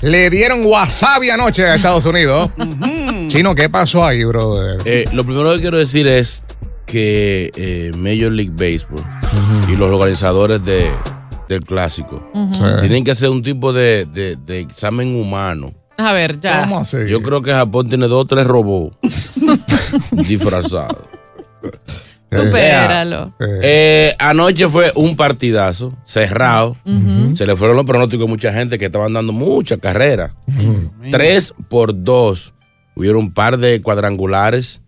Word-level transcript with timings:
Le 0.00 0.30
dieron 0.30 0.64
wasabi 0.64 1.30
anoche 1.30 1.64
a 1.64 1.74
Estados 1.74 2.04
Unidos. 2.04 2.50
Chino, 3.28 3.54
¿qué 3.54 3.68
pasó 3.68 4.04
ahí, 4.04 4.24
brother? 4.24 4.80
Eh, 4.84 5.06
lo 5.12 5.24
primero 5.24 5.52
que 5.54 5.60
quiero 5.60 5.78
decir 5.78 6.06
es 6.06 6.44
que 6.86 7.50
eh, 7.56 7.92
Major 7.96 8.32
League 8.32 8.52
Baseball 8.52 9.04
y 9.68 9.76
los 9.76 9.90
organizadores 9.92 10.64
de, 10.64 10.90
del 11.48 11.60
clásico 11.64 12.30
Sí. 12.52 12.62
tienen 12.80 13.04
que 13.04 13.10
hacer 13.10 13.28
un 13.28 13.42
tipo 13.42 13.72
de, 13.72 14.06
de- 14.06 14.36
de 14.36 14.60
examen 14.60 15.14
humano. 15.20 15.74
A 15.98 16.12
ver, 16.12 16.38
ya. 16.40 16.60
¿Cómo 16.62 16.78
así? 16.78 16.96
Yo 17.08 17.20
creo 17.20 17.42
que 17.42 17.50
Japón 17.50 17.88
tiene 17.88 18.06
dos 18.06 18.22
o 18.22 18.26
tres 18.26 18.46
robots 18.46 19.32
disfrazados. 20.12 20.98
Supéralo. 22.30 23.32
Eh, 23.40 24.14
anoche 24.18 24.68
fue 24.68 24.92
un 24.94 25.16
partidazo 25.16 25.94
cerrado. 26.04 26.76
Se 27.34 27.46
le 27.46 27.56
fueron 27.56 27.76
los 27.76 27.86
pronósticos 27.86 28.26
a 28.26 28.28
mucha 28.28 28.52
gente 28.52 28.78
que 28.78 28.86
estaban 28.86 29.12
dando 29.12 29.32
mucha 29.32 29.78
carrera. 29.78 30.34
Tres 31.10 31.54
por 31.68 32.02
dos. 32.04 32.54
Hubieron 32.94 33.22
un 33.22 33.32
par 33.32 33.58
de 33.58 33.80
cuadrangulares, 33.80 34.82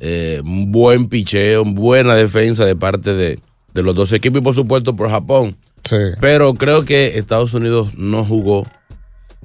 eh, 0.00 0.42
un 0.44 0.70
buen 0.70 1.08
picheo, 1.08 1.64
buena 1.64 2.14
defensa 2.14 2.66
de 2.66 2.76
parte 2.76 3.14
de, 3.14 3.38
de 3.72 3.82
los 3.82 3.94
dos 3.94 4.12
equipos 4.12 4.40
y 4.40 4.44
por 4.44 4.54
supuesto 4.54 4.94
por 4.94 5.08
Japón. 5.08 5.56
Sí. 5.82 5.96
Pero 6.20 6.54
creo 6.54 6.84
que 6.84 7.18
Estados 7.18 7.54
Unidos 7.54 7.94
no 7.96 8.22
jugó 8.22 8.66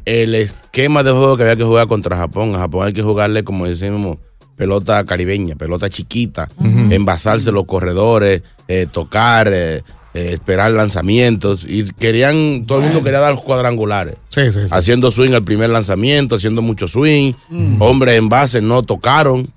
el 0.05 0.35
esquema 0.35 1.03
de 1.03 1.11
juego 1.11 1.38
que 1.38 1.43
había 1.43 1.55
que 1.55 1.63
jugar 1.63 1.88
contra 1.88 2.17
Japón. 2.17 2.53
A 2.55 2.59
Japón 2.59 2.88
hay 2.88 2.93
que 2.93 3.03
jugarle, 3.03 3.43
como 3.43 3.65
decimos, 3.67 4.17
pelota 4.59 5.01
caribeña, 5.05 5.55
pelota 5.55 5.89
chiquita, 5.89 6.49
envasarse 6.91 7.49
los 7.53 7.63
corredores, 7.65 8.43
eh, 8.67 8.87
tocar, 8.91 9.47
eh, 9.53 9.77
eh, 10.13 10.31
esperar 10.33 10.71
lanzamientos. 10.73 11.65
Y 11.65 11.85
querían, 11.93 12.65
todo 12.67 12.79
el 12.79 12.83
mundo 12.85 13.01
quería 13.01 13.21
dar 13.21 13.33
los 13.35 13.41
cuadrangulares. 13.43 14.15
Sí, 14.27 14.51
sí, 14.51 14.59
sí. 14.63 14.67
Haciendo 14.69 15.11
swing 15.11 15.31
al 15.31 15.45
primer 15.45 15.69
lanzamiento, 15.69 16.35
haciendo 16.35 16.61
mucho 16.61 16.89
swing. 16.89 17.31
Hombres 17.79 18.17
en 18.17 18.27
base 18.27 18.61
no 18.61 18.83
tocaron. 18.83 19.49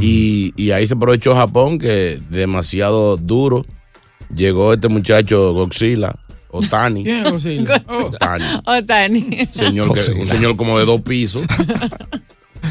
Y, 0.00 0.52
y 0.56 0.70
ahí 0.70 0.86
se 0.86 0.94
aprovechó 0.94 1.34
Japón, 1.34 1.78
que 1.80 2.20
demasiado 2.30 3.16
duro. 3.16 3.66
Llegó 4.32 4.72
este 4.72 4.86
muchacho 4.86 5.52
Godzilla, 5.54 6.14
Otani. 6.50 7.02
¿Quién 7.04 7.26
es 7.26 7.32
Godzilla? 7.32 7.82
Otani. 7.88 8.44
Otani. 8.64 9.48
Señor 9.50 9.92
que- 9.92 10.12
un 10.12 10.28
señor 10.28 10.54
como 10.56 10.78
de 10.78 10.84
dos 10.86 11.00
pisos. 11.00 11.42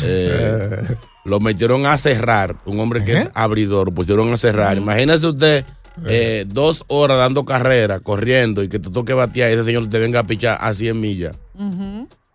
Eh, 0.03 0.83
lo 1.25 1.39
metieron 1.39 1.85
a 1.85 1.97
cerrar. 1.97 2.57
Un 2.65 2.79
hombre 2.79 3.03
que 3.03 3.13
es 3.13 3.29
abridor, 3.33 3.87
lo 3.87 3.93
pusieron 3.93 4.31
a 4.33 4.37
cerrar. 4.37 4.77
Imagínese 4.77 5.27
usted 5.27 5.65
eh, 6.05 6.45
dos 6.47 6.85
horas 6.87 7.17
dando 7.17 7.45
carrera, 7.45 7.99
corriendo 7.99 8.63
y 8.63 8.69
que 8.69 8.79
te 8.79 8.89
toque 8.89 9.13
batear 9.13 9.49
y 9.49 9.53
ese 9.53 9.65
señor 9.65 9.89
te 9.89 9.99
venga 9.99 10.21
a 10.21 10.23
pichar 10.23 10.57
a 10.61 10.73
100 10.73 10.99
millas. 10.99 11.35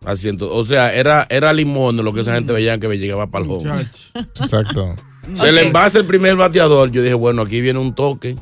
A 0.04 0.16
100. 0.16 0.38
O 0.42 0.64
sea, 0.64 0.94
era, 0.94 1.26
era 1.30 1.52
limón 1.52 1.96
lo 1.96 2.12
que 2.12 2.20
esa 2.20 2.34
gente 2.34 2.52
veía 2.52 2.78
que 2.78 2.88
me 2.88 2.98
llegaba 2.98 3.26
para 3.28 3.44
el 3.44 3.50
home. 3.50 3.86
Exacto. 4.14 4.94
Se 5.32 5.52
le 5.52 5.66
envase 5.66 5.98
el 5.98 6.04
primer 6.04 6.36
bateador. 6.36 6.90
Yo 6.90 7.02
dije, 7.02 7.14
bueno, 7.14 7.42
aquí 7.42 7.60
viene 7.60 7.78
un 7.78 7.94
toque. 7.94 8.36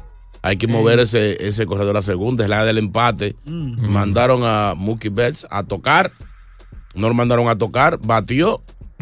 Hay 0.45 0.57
que 0.57 0.67
mover 0.67 0.99
ese, 0.99 1.47
ese 1.47 1.67
corredor 1.67 1.97
a 1.97 2.03
segunda, 2.03 2.43
es 2.43 2.51
la 2.51 2.65
del 2.65 2.79
empate. 2.79 3.37
Mandaron 3.45 4.41
a 4.43 4.75
Mookie 4.77 5.09
Betts 5.09 5.47
a 5.51 5.63
tocar. 5.63 6.11
No 6.95 7.09
lo 7.09 7.15
mandaron 7.15 7.49
a 7.49 7.57
tocar, 7.57 7.99
batió, 8.03 8.61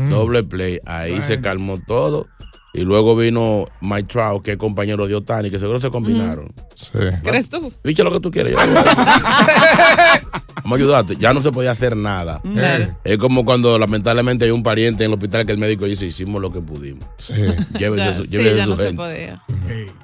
doble 0.08 0.42
play. 0.44 0.78
Ahí 0.86 1.20
se 1.22 1.40
calmó 1.40 1.78
todo. 1.86 2.26
Y 2.72 2.82
luego 2.82 3.16
vino 3.16 3.64
Mike 3.80 4.04
Trout, 4.04 4.44
que 4.44 4.52
es 4.52 4.56
compañero 4.56 5.08
de 5.08 5.16
Otani, 5.16 5.50
que 5.50 5.58
seguro 5.58 5.80
se 5.80 5.90
combinaron. 5.90 6.52
Sí. 6.74 6.92
¿Crees 7.24 7.48
tú? 7.48 7.72
Picha 7.82 8.04
lo 8.04 8.12
que 8.12 8.20
tú 8.20 8.30
quieres. 8.30 8.54
ya. 8.54 8.62
Vamos 10.62 10.72
a 10.72 10.74
ayudarte. 10.76 11.16
Ya 11.16 11.34
no 11.34 11.42
se 11.42 11.50
podía 11.50 11.72
hacer 11.72 11.96
nada. 11.96 12.40
Eh, 12.44 12.88
Es 13.02 13.18
como 13.18 13.44
cuando 13.44 13.76
lamentablemente 13.76 14.44
hay 14.44 14.52
un 14.52 14.62
pariente 14.62 15.02
en 15.04 15.10
el 15.10 15.14
hospital 15.14 15.44
que 15.46 15.52
el 15.52 15.58
médico 15.58 15.84
dice, 15.86 16.06
hicimos 16.06 16.40
lo 16.40 16.52
que 16.52 16.60
pudimos. 16.60 17.04
sí. 17.16 17.32
Llévese 17.76 18.12
su, 18.12 18.22
sí, 18.22 18.28
llévese 18.28 18.56
ya 18.58 18.64
su 18.64 18.70
no 18.70 18.76
se 18.76 18.82
gente. 18.86 18.96
podía. 18.96 19.42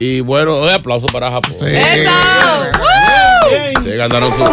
Y 0.01 0.21
bueno, 0.23 0.61
un 0.61 0.69
aplauso 0.69 1.07
para 1.07 1.31
Japón. 1.31 1.55
Sí. 1.61 1.67
¡Eso! 1.69 2.11
Se 3.83 3.97
ganaron 3.97 4.31
su, 4.33 4.39
su- 4.39 4.45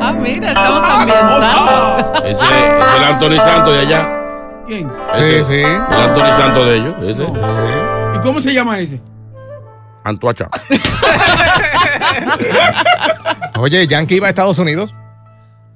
Ah, 0.00 0.12
mira, 0.12 0.48
estamos 0.48 0.88
ambientados. 0.88 2.20
ese, 2.24 2.30
ese 2.30 2.44
es 2.44 2.94
el 2.96 3.04
Anthony 3.04 3.36
Santos 3.42 3.72
de 3.74 3.80
allá. 3.80 4.08
¿Quién? 4.66 4.88
Sí, 5.14 5.20
Ese- 5.22 5.44
sí. 5.44 5.60
El 5.60 6.00
Anthony 6.00 6.32
Santos 6.36 6.66
de 6.66 6.76
ellos. 6.76 6.94
Ese. 7.02 7.24
¿Y 7.24 8.18
cómo 8.22 8.40
se 8.40 8.52
llama 8.54 8.78
ese? 8.78 9.00
Antuacha. 10.04 10.48
Oye, 13.58 13.86
Yankee 13.86 14.16
iba 14.16 14.26
a 14.26 14.30
Estados 14.30 14.58
Unidos. 14.58 14.94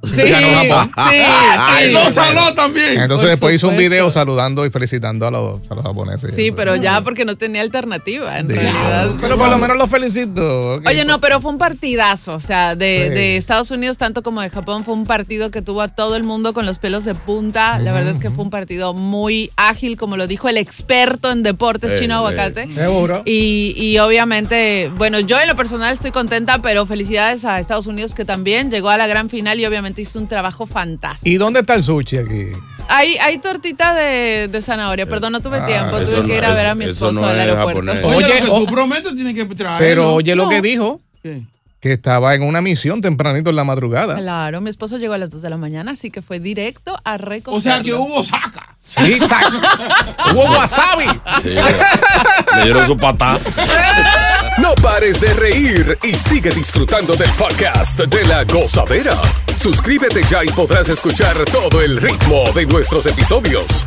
Sí, 0.02 0.22
Ganó 0.30 0.48
Japón. 0.70 0.90
sí, 1.10 1.16
¡Ay, 1.26 1.86
sí. 1.88 1.92
lo 1.92 2.10
saló 2.10 2.54
también! 2.54 2.92
Entonces 3.00 3.18
Por 3.18 3.28
después 3.30 3.54
hizo 3.56 3.66
un 3.68 3.72
supuesto. 3.74 3.90
video 3.90 4.10
saludando 4.10 4.64
y 4.64 4.70
felicitando 4.70 5.26
a 5.26 5.30
los, 5.30 5.70
a 5.70 5.74
los 5.74 5.84
japoneses. 5.84 6.34
Sí, 6.34 6.52
pero 6.52 6.76
ya 6.76 7.02
porque 7.02 7.24
no 7.24 7.36
tenía 7.36 7.60
alternativa, 7.62 8.38
en 8.38 8.48
Sí. 8.48 8.54
realidad. 8.54 9.10
Pero 9.20 9.36
por 9.36 9.48
lo 9.50 9.58
menos 9.58 9.76
los 9.76 9.90
felicito. 9.90 10.80
Oye, 10.86 11.04
no, 11.04 11.20
pero 11.20 11.40
fue 11.40 11.50
un 11.50 11.58
partidazo. 11.58 12.34
O 12.34 12.40
sea, 12.40 12.74
de, 12.76 13.08
Sí. 13.08 13.14
de 13.14 13.36
Estados 13.36 13.70
Unidos, 13.70 13.98
tanto 13.98 14.22
como 14.22 14.40
de 14.40 14.48
Japón, 14.50 14.84
fue 14.84 14.94
un 14.94 15.04
partido 15.06 15.50
que 15.50 15.60
tuvo 15.62 15.82
a 15.82 15.88
todo 15.88 16.16
el 16.16 16.22
mundo 16.22 16.54
con 16.54 16.64
los 16.66 16.78
pelos 16.78 17.04
de 17.04 17.14
punta. 17.14 17.78
La 17.78 17.92
verdad 17.92 18.10
es 18.10 18.18
que 18.18 18.30
fue 18.30 18.44
un 18.44 18.50
partido 18.50 18.94
muy 18.94 19.50
ágil, 19.56 19.96
como 19.96 20.16
lo 20.16 20.26
dijo 20.26 20.48
el 20.48 20.56
experto 20.56 21.30
en 21.30 21.42
deportes 21.42 21.92
Eh, 21.92 21.96
chino 22.00 22.14
eh. 22.14 22.16
aguacate. 22.18 22.68
Seguro. 22.74 23.22
Y, 23.26 23.74
y 23.76 23.98
obviamente, 23.98 24.90
bueno, 24.96 25.20
yo 25.20 25.38
en 25.40 25.48
lo 25.48 25.56
personal 25.56 25.92
estoy 25.92 26.10
contenta, 26.10 26.62
pero 26.62 26.86
felicidades 26.86 27.44
a 27.44 27.58
Estados 27.58 27.86
Unidos 27.86 28.14
que 28.14 28.24
también 28.24 28.70
llegó 28.70 28.88
a 28.90 28.96
la 28.96 29.06
gran 29.06 29.28
final 29.28 29.58
y 29.60 29.66
obviamente 29.66 29.89
hizo 29.98 30.18
un 30.18 30.28
trabajo 30.28 30.66
fantástico. 30.66 31.28
¿Y 31.32 31.36
dónde 31.38 31.60
está 31.60 31.74
el 31.74 31.82
sushi 31.82 32.18
aquí? 32.18 32.46
Hay, 32.88 33.16
hay 33.18 33.38
tortita 33.38 33.94
de, 33.94 34.48
de 34.48 34.62
zanahoria, 34.62 35.06
perdón, 35.06 35.32
no 35.32 35.40
tuve 35.40 35.58
Ah, 35.58 35.66
tiempo, 35.66 35.98
tuve 36.00 36.26
que 36.26 36.36
ir 36.38 36.44
a 36.44 36.52
ver 36.54 36.66
a 36.66 36.74
mi 36.74 36.86
esposo 36.86 37.20
no 37.20 37.26
al 37.26 37.36
es 37.36 37.40
aeropuerto. 37.42 37.92
japonés. 37.92 38.04
Oye, 38.04 38.42
oh. 38.50 38.58
tú 38.60 38.66
prometes 38.66 39.14
tienes 39.14 39.34
que 39.34 39.44
traer. 39.54 39.78
Pero 39.78 40.14
oye 40.14 40.34
lo 40.34 40.48
que 40.48 40.60
dijo, 40.60 41.00
¿Qué? 41.22 41.42
que 41.78 41.92
estaba 41.92 42.34
en 42.34 42.42
una 42.42 42.60
misión 42.60 43.00
tempranito 43.00 43.50
en 43.50 43.56
la 43.56 43.64
madrugada. 43.64 44.16
Claro, 44.16 44.60
mi 44.60 44.70
esposo 44.70 44.98
llegó 44.98 45.14
a 45.14 45.18
las 45.18 45.30
2 45.30 45.40
de 45.42 45.50
la 45.50 45.56
mañana, 45.56 45.92
así 45.92 46.10
que 46.10 46.20
fue 46.20 46.40
directo 46.40 46.98
a 47.04 47.16
recogerlo. 47.16 47.56
O 47.58 47.60
sea 47.60 47.80
que 47.80 47.94
hubo 47.94 48.22
saca. 48.24 48.69
Sí, 48.82 49.12
exacto. 49.12 49.60
Hubo 50.32 50.44
wasabi. 50.44 51.04
Sí, 51.42 51.50
le, 51.50 52.62
dieron 52.64 52.86
su 52.86 52.96
patada. 52.96 53.38
No 54.58 54.74
pares 54.74 55.20
de 55.20 55.32
reír 55.34 55.98
y 56.02 56.16
sigue 56.16 56.50
disfrutando 56.50 57.14
del 57.14 57.30
podcast 57.32 58.00
de 58.00 58.24
la 58.24 58.44
gozadera. 58.44 59.16
Suscríbete 59.54 60.22
ya 60.24 60.42
y 60.44 60.48
podrás 60.48 60.88
escuchar 60.88 61.36
todo 61.44 61.82
el 61.82 62.00
ritmo 62.00 62.50
de 62.54 62.66
nuestros 62.66 63.06
episodios. 63.06 63.86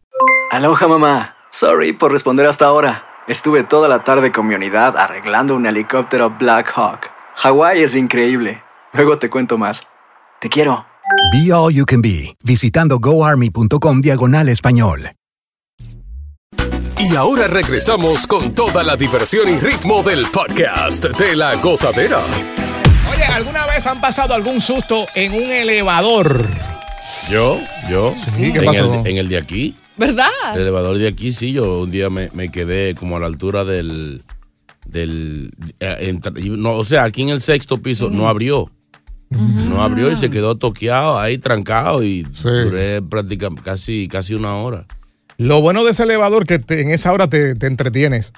Aloha 0.51 0.85
mamá. 0.85 1.37
Sorry 1.49 1.93
por 1.93 2.11
responder 2.11 2.45
hasta 2.45 2.65
ahora. 2.65 3.05
Estuve 3.25 3.63
toda 3.63 3.87
la 3.87 4.03
tarde 4.03 4.33
con 4.33 4.47
mi 4.47 4.53
unidad 4.53 4.97
arreglando 4.97 5.55
un 5.55 5.65
helicóptero 5.65 6.29
Black 6.37 6.73
Hawk. 6.75 7.09
Hawái 7.35 7.81
es 7.81 7.95
increíble. 7.95 8.61
Luego 8.91 9.17
te 9.17 9.29
cuento 9.29 9.57
más. 9.57 9.87
Te 10.41 10.49
quiero. 10.49 10.85
Be 11.31 11.53
All 11.53 11.73
You 11.73 11.85
Can 11.85 12.01
Be, 12.01 12.35
visitando 12.43 12.99
goarmy.com 12.99 14.01
diagonal 14.01 14.49
español. 14.49 15.11
Y 16.99 17.15
ahora 17.15 17.47
regresamos 17.47 18.27
con 18.27 18.53
toda 18.53 18.83
la 18.83 18.97
diversión 18.97 19.47
y 19.47 19.57
ritmo 19.57 20.03
del 20.03 20.25
podcast 20.33 21.05
de 21.05 21.33
la 21.37 21.55
gozadera. 21.55 22.19
Oye, 23.09 23.23
¿alguna 23.23 23.65
vez 23.67 23.87
han 23.87 24.01
pasado 24.01 24.33
algún 24.33 24.59
susto 24.59 25.05
en 25.15 25.31
un 25.31 25.49
elevador? 25.49 26.45
Yo, 27.29 27.57
yo. 27.89 28.13
Sí, 28.13 28.51
¿qué 28.51 28.59
en, 28.59 28.65
pasó? 28.65 28.93
El, 28.95 29.07
en 29.07 29.17
el 29.17 29.29
de 29.29 29.37
aquí. 29.37 29.77
¿Verdad? 30.01 30.27
El 30.55 30.61
elevador 30.61 30.97
de 30.97 31.07
aquí, 31.07 31.31
sí, 31.31 31.53
yo 31.53 31.81
un 31.81 31.91
día 31.91 32.09
me, 32.09 32.29
me 32.33 32.49
quedé 32.51 32.95
como 32.95 33.15
a 33.17 33.19
la 33.19 33.27
altura 33.27 33.63
del. 33.63 34.23
del 34.85 35.51
eh, 35.79 35.97
entra- 36.09 36.33
no, 36.57 36.71
o 36.73 36.83
sea, 36.83 37.03
aquí 37.05 37.21
en 37.21 37.29
el 37.29 37.39
sexto 37.41 37.77
piso 37.81 38.09
no 38.09 38.27
abrió. 38.27 38.69
No 39.29 39.81
abrió 39.81 40.11
y 40.11 40.17
se 40.17 40.29
quedó 40.29 40.57
toqueado 40.57 41.17
ahí, 41.17 41.37
trancado 41.37 42.03
y 42.03 42.23
duré 42.43 43.01
prácticamente 43.01 43.63
casi, 43.63 44.09
casi 44.09 44.33
una 44.33 44.55
hora. 44.57 44.85
Lo 45.37 45.61
bueno 45.61 45.85
de 45.85 45.91
ese 45.91 46.03
elevador 46.03 46.45
que 46.45 46.59
te- 46.59 46.81
en 46.81 46.91
esa 46.91 47.13
hora 47.13 47.27
te, 47.29 47.55
te 47.55 47.67
entretienes. 47.67 48.33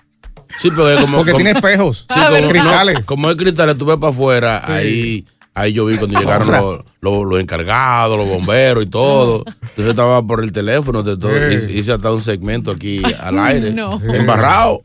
Sí, 0.56 0.70
porque 0.70 0.96
como. 1.02 1.18
Porque 1.18 1.32
como- 1.32 1.44
tiene 1.44 1.58
espejos. 1.60 2.06
Sí, 2.14 2.20
Ah, 2.20 2.30
cristales. 2.48 3.00
no, 3.00 3.06
como 3.08 3.32
es 3.32 3.38
cristales, 3.38 3.76
tú 3.78 3.86
ves 3.86 3.98
para 3.98 4.12
afuera, 4.14 4.64
Sí. 4.68 4.72
ahí, 4.72 5.26
ahí 5.54 5.74
yo 5.74 5.86
vi 5.86 5.98
cuando 5.98 6.20
llegaron 6.20 6.52
los, 6.52 6.80
los- 7.02 7.26
los 7.26 7.40
encargados, 7.40 8.18
los 8.18 8.28
bomberos 8.28 8.84
y 8.84 8.88
todo. 8.88 9.44
Entonces 9.62 9.88
estaba 9.92 10.26
por 10.26 10.44
el 10.44 10.52
teléfono, 10.52 11.04
de 11.04 11.18
todo, 11.18 11.32
Sí. 11.52 11.72
hice, 11.74 11.92
hasta 11.94 12.12
un 12.12 12.22
segmento 12.22 12.72
aquí 12.72 13.02
al 13.20 13.38
aire, 13.40 13.72
no. 13.72 14.00
embarrado. 14.14 14.82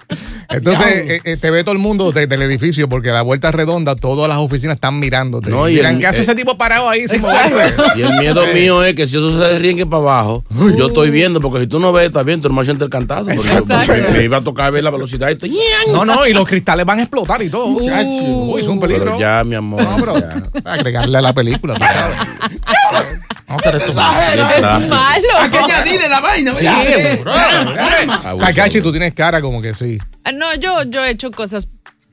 Entonces 0.50 0.86
eh, 0.86 1.20
eh, 1.24 1.36
te 1.36 1.50
ve 1.50 1.62
todo 1.62 1.72
el 1.72 1.78
mundo 1.78 2.10
desde 2.10 2.34
el 2.34 2.40
edificio 2.42 2.88
porque 2.88 3.10
a 3.10 3.12
la 3.12 3.22
vuelta 3.22 3.52
redonda 3.52 3.94
todas 3.96 4.28
las 4.28 4.38
oficinas 4.38 4.76
están 4.76 4.98
mirándote. 4.98 5.50
No, 5.50 5.68
y 5.68 5.74
Miran, 5.74 5.96
el- 5.96 6.00
¿qué 6.00 6.06
hace 6.06 6.20
eh, 6.20 6.22
ese 6.22 6.34
tipo 6.34 6.56
parado 6.56 6.88
ahí 6.88 7.06
sin 7.06 7.20
moverse? 7.20 7.74
Y 7.96 8.02
el 8.02 8.14
miedo 8.18 8.42
mío 8.54 8.82
es 8.82 8.94
que 8.94 9.06
si 9.06 9.16
eso 9.18 9.30
se 9.38 9.52
derriengue 9.52 9.84
para 9.86 10.02
abajo, 10.02 10.44
yo 10.76 10.86
estoy 10.88 11.10
viendo, 11.10 11.40
porque 11.40 11.60
si 11.60 11.66
tú 11.66 11.78
no 11.78 11.92
ves, 11.92 12.06
estás 12.08 12.24
bien, 12.24 12.40
tú 12.40 12.48
no 12.50 12.64
sientes 12.64 12.84
el 12.86 12.90
cantazo. 12.90 13.26
Porque 13.26 14.12
me 14.12 14.24
iba 14.24 14.38
a 14.38 14.40
tocar 14.42 14.72
ver 14.72 14.82
la 14.84 14.90
velocidad 14.90 15.28
y 15.28 15.32
esto, 15.32 15.46
No, 15.92 16.04
no, 16.04 16.26
y 16.26 16.32
los 16.32 16.46
cristales 16.46 16.84
van 16.86 16.98
a 17.00 17.02
explotar 17.02 17.42
y 17.42 17.50
todo. 17.50 17.66
Muchacho. 17.68 18.08
Uy, 18.10 18.60
es 18.62 18.66
un 18.66 18.80
peligro. 18.80 19.04
Pero 19.04 19.20
ya, 19.20 19.44
mi 19.44 19.54
amor. 19.54 19.82
No, 19.82 19.96
pero 20.00 20.18
ya. 20.18 20.42
Agregarle 20.64 21.18
a 21.18 21.20
la 21.22 21.32
película, 21.32 21.74
tú 21.74 21.80
sabes. 21.84 22.18
Vamos 23.46 23.64
a 23.64 23.68
hacer 23.68 23.76
esto. 23.76 23.92
Es 23.92 24.88
malo. 24.88 25.28
Hay 25.38 25.50
que 25.50 25.58
añadirle 25.58 26.08
la 26.08 26.20
vaina. 26.20 26.54
Sí. 26.54 26.66
Kakashi, 28.40 28.80
tú 28.82 28.90
tienes 28.90 29.14
cara 29.14 29.40
como 29.40 29.62
que 29.62 29.74
sí. 29.74 29.98
Ah, 30.24 30.32
No, 30.32 30.54
yo, 30.54 30.82
yo 30.84 31.04
he 31.04 31.10
hecho 31.10 31.30
cosas 31.30 31.68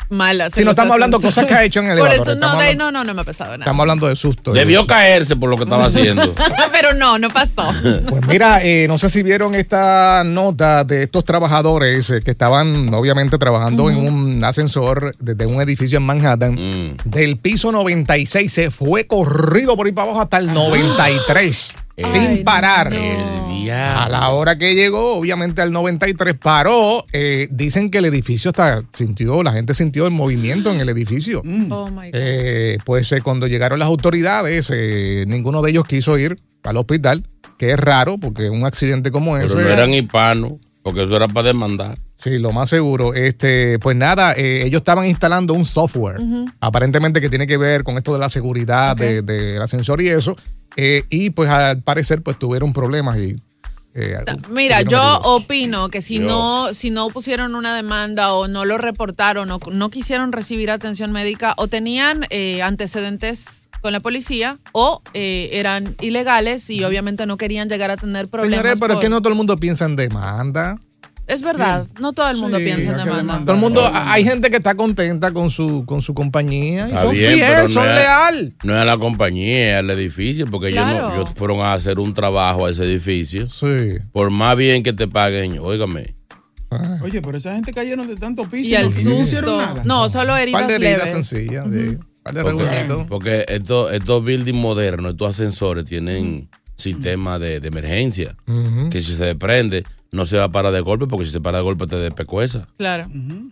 malas. 0.09 0.53
Si 0.53 0.63
no 0.63 0.71
estamos 0.71 0.93
hablando 0.93 1.17
de 1.19 1.25
cosas 1.25 1.45
que 1.45 1.53
ha 1.53 1.63
hecho 1.63 1.79
en 1.79 1.87
el 1.87 1.97
Por 1.97 2.07
elevador, 2.07 2.27
eso 2.27 2.39
no, 2.39 2.45
estamos 2.45 2.57
de 2.57 2.63
ahí 2.65 2.71
hablando- 2.73 2.91
no, 2.91 2.99
no, 2.99 3.03
no 3.05 3.13
me 3.13 3.21
ha 3.21 3.23
pasado 3.23 3.51
nada. 3.51 3.63
Estamos 3.63 3.81
hablando 3.81 4.07
de 4.07 4.15
susto. 4.15 4.53
Debió 4.53 4.85
caerse 4.85 5.35
por 5.35 5.49
lo 5.49 5.57
que 5.57 5.63
estaba 5.63 5.85
haciendo. 5.85 6.33
Pero 6.71 6.93
no, 6.93 7.17
no 7.19 7.29
pasó. 7.29 7.63
Pues 8.07 8.27
mira, 8.27 8.63
eh, 8.63 8.87
no 8.87 8.97
sé 8.97 9.09
si 9.09 9.23
vieron 9.23 9.55
esta 9.55 10.23
nota 10.23 10.83
de 10.83 11.03
estos 11.03 11.25
trabajadores 11.25 12.09
eh, 12.09 12.19
que 12.23 12.31
estaban 12.31 12.93
obviamente 12.93 13.37
trabajando 13.37 13.89
en 13.89 13.97
un 13.97 14.43
ascensor 14.43 15.15
desde 15.19 15.45
un 15.45 15.61
edificio 15.61 15.97
en 15.97 16.03
Manhattan. 16.03 16.53
Mm. 16.53 16.97
Del 17.05 17.37
piso 17.37 17.71
96 17.71 18.51
se 18.51 18.71
fue 18.71 19.07
corrido 19.07 19.75
por 19.75 19.85
ahí 19.87 19.91
para 19.91 20.09
abajo 20.09 20.21
hasta 20.21 20.37
el 20.37 20.53
93 20.53 21.73
sin 21.97 22.43
parar. 22.43 22.93
El 22.93 23.17
diablo. 23.63 24.01
A 24.03 24.09
la 24.09 24.29
hora 24.29 24.57
que 24.57 24.75
llegó, 24.75 25.15
obviamente 25.15 25.61
al 25.61 25.71
93 25.71 26.35
paró. 26.41 27.05
Eh, 27.13 27.47
dicen 27.51 27.89
que 27.89 27.99
el 27.99 28.05
edificio 28.05 28.51
hasta 28.51 28.83
sintió, 28.93 29.41
la 29.43 29.53
gente 29.53 29.73
sintió 29.73 30.05
el 30.05 30.11
movimiento 30.11 30.71
en 30.73 30.79
el 30.81 30.89
edificio. 30.89 31.39
Oh 31.69 31.87
my 31.89 32.07
God. 32.07 32.09
Eh, 32.13 32.77
pues 32.85 33.11
eh, 33.11 33.21
cuando 33.21 33.47
llegaron 33.47 33.79
las 33.79 33.87
autoridades, 33.87 34.69
eh, 34.73 35.25
ninguno 35.27 35.61
de 35.61 35.71
ellos 35.71 35.85
quiso 35.85 36.17
ir 36.19 36.37
al 36.63 36.77
hospital, 36.77 37.23
que 37.57 37.71
es 37.71 37.79
raro 37.79 38.17
porque 38.17 38.49
un 38.49 38.65
accidente 38.65 39.11
como 39.11 39.37
ese. 39.37 39.47
Pero 39.55 39.61
no 39.61 39.69
eran 39.69 39.93
hispanos, 39.93 40.53
porque 40.83 41.03
eso 41.03 41.15
era 41.15 41.27
para 41.27 41.47
demandar. 41.47 41.97
Sí, 42.15 42.37
lo 42.39 42.51
más 42.53 42.69
seguro. 42.69 43.13
Este, 43.13 43.77
pues 43.79 43.95
nada, 43.95 44.33
eh, 44.33 44.63
ellos 44.65 44.79
estaban 44.79 45.05
instalando 45.05 45.53
un 45.53 45.65
software, 45.65 46.17
aparentemente 46.59 47.19
que 47.21 47.29
tiene 47.29 47.45
que 47.47 47.57
ver 47.57 47.83
con 47.83 47.97
esto 47.97 48.13
de 48.13 48.19
la 48.19 48.29
seguridad 48.29 48.95
de- 48.95 49.21
del 49.21 49.61
ascensor 49.61 50.01
y 50.01 50.07
eso. 50.07 50.35
Eh, 50.75 51.03
y 51.09 51.29
pues 51.29 51.49
al 51.49 51.81
parecer, 51.81 52.21
pues 52.21 52.37
tuvieron 52.37 52.73
problemas 52.73 53.17
y. 53.17 53.35
eh, 53.93 54.17
Mira, 54.49 54.81
yo 54.81 55.19
opino 55.23 55.89
que 55.89 56.01
si 56.01 56.19
Dios. 56.19 56.29
no, 56.29 56.73
si 56.73 56.89
no 56.89 57.07
pusieron 57.09 57.55
una 57.55 57.75
demanda 57.75 58.33
o 58.33 58.47
no 58.47 58.65
lo 58.65 58.77
reportaron 58.77 59.49
o 59.51 59.59
no 59.71 59.89
quisieron 59.89 60.31
recibir 60.33 60.69
atención 60.69 61.11
médica 61.11 61.53
o 61.57 61.67
tenían 61.67 62.25
eh, 62.29 62.61
antecedentes 62.61 63.69
con 63.81 63.93
la 63.93 63.99
policía 63.99 64.57
o 64.71 65.01
eh, 65.13 65.49
eran 65.53 65.95
ilegales 66.01 66.69
y 66.69 66.83
obviamente 66.83 67.25
no 67.25 67.37
querían 67.37 67.69
llegar 67.69 67.91
a 67.91 67.97
tener 67.97 68.27
problemas. 68.27 68.57
Señores, 68.57 68.79
pero 68.79 68.95
es 68.95 68.99
que 68.99 69.09
no 69.09 69.21
todo 69.21 69.29
el 69.29 69.35
mundo 69.35 69.55
piensa 69.57 69.85
en 69.85 69.95
demanda. 69.95 70.81
Es 71.27 71.41
verdad, 71.41 71.87
no 71.99 72.13
todo 72.13 72.29
el 72.29 72.37
mundo 72.37 72.57
Sí, 72.59 72.65
piensa 72.65 72.91
en 72.91 72.97
demanda. 72.97 73.39
Todo 73.39 73.53
el 73.55 73.59
mundo, 73.59 73.91
hay 73.93 74.23
gente 74.23 74.51
que 74.51 74.57
está 74.57 74.75
contenta 74.75 75.31
con 75.31 75.49
su, 75.49 75.83
con 75.85 76.01
su 76.03 76.13
compañía 76.13 76.85
y 76.87 76.89
Está 76.89 77.01
son 77.01 77.11
bien, 77.13 77.33
fieles, 77.33 77.61
no 77.61 77.67
son 77.69 77.89
es- 77.89 77.95
leal. 77.95 78.53
No 78.63 78.75
es 78.75 78.79
a 78.81 78.85
la 78.85 78.97
compañía, 78.97 79.71
es 79.73 79.79
al 79.79 79.89
edificio, 79.89 80.45
porque 80.45 80.69
ellos, 80.69 80.85
no, 80.87 81.13
ellos 81.15 81.29
fueron 81.35 81.61
a 81.61 81.73
hacer 81.73 81.97
un 81.99 82.13
trabajo 82.13 82.67
a 82.67 82.69
ese 82.71 82.83
edificio. 82.83 83.47
Sí. 83.47 83.97
Por 84.11 84.29
más 84.29 84.55
bien 84.55 84.83
que 84.83 84.93
te 84.93 85.07
paguen, 85.07 85.57
óigame. 85.59 86.13
Oye, 87.01 87.21
pero 87.21 87.37
esa 87.37 87.53
gente 87.53 87.71
cayeron 87.73 88.05
de 88.07 88.15
tanto 88.15 88.43
piso 88.43 88.69
Y 88.69 88.75
el 88.75 88.85
no 88.85 88.91
susto. 88.91 89.57
nada. 89.57 89.81
No, 89.85 90.09
solo 90.09 90.33
Un 90.33 90.39
heridas 90.39 90.61
par 90.61 90.69
de 90.69 90.75
heridas 90.75 91.05
leves. 91.07 91.27
sencillas, 91.27 91.65
sí. 91.71 91.87
Un 91.87 92.05
par 92.23 92.33
de 92.35 92.41
Porque, 92.43 93.05
porque 93.07 93.45
estos, 93.47 93.93
estos 93.93 94.23
buildings 94.23 94.57
modernos, 94.59 95.11
estos 95.13 95.29
ascensores 95.31 95.85
tienen 95.85 96.49
sistema 96.75 97.39
de, 97.39 97.59
de 97.61 97.67
emergencia. 97.67 98.35
Que 98.91 98.99
si 98.99 99.15
se 99.15 99.23
desprende, 99.23 99.85
no 100.15 100.25
se 100.25 100.37
va 100.37 100.45
a 100.45 100.49
parar 100.51 100.71
de 100.73 100.79
golpe, 100.81 101.05
porque 101.07 101.25
si 101.25 101.31
se 101.31 101.41
para 101.41 101.57
de 101.59 101.63
golpe 101.63 101.85
te 101.87 101.97
despecueza. 101.97 102.67
Claro. 102.77 103.07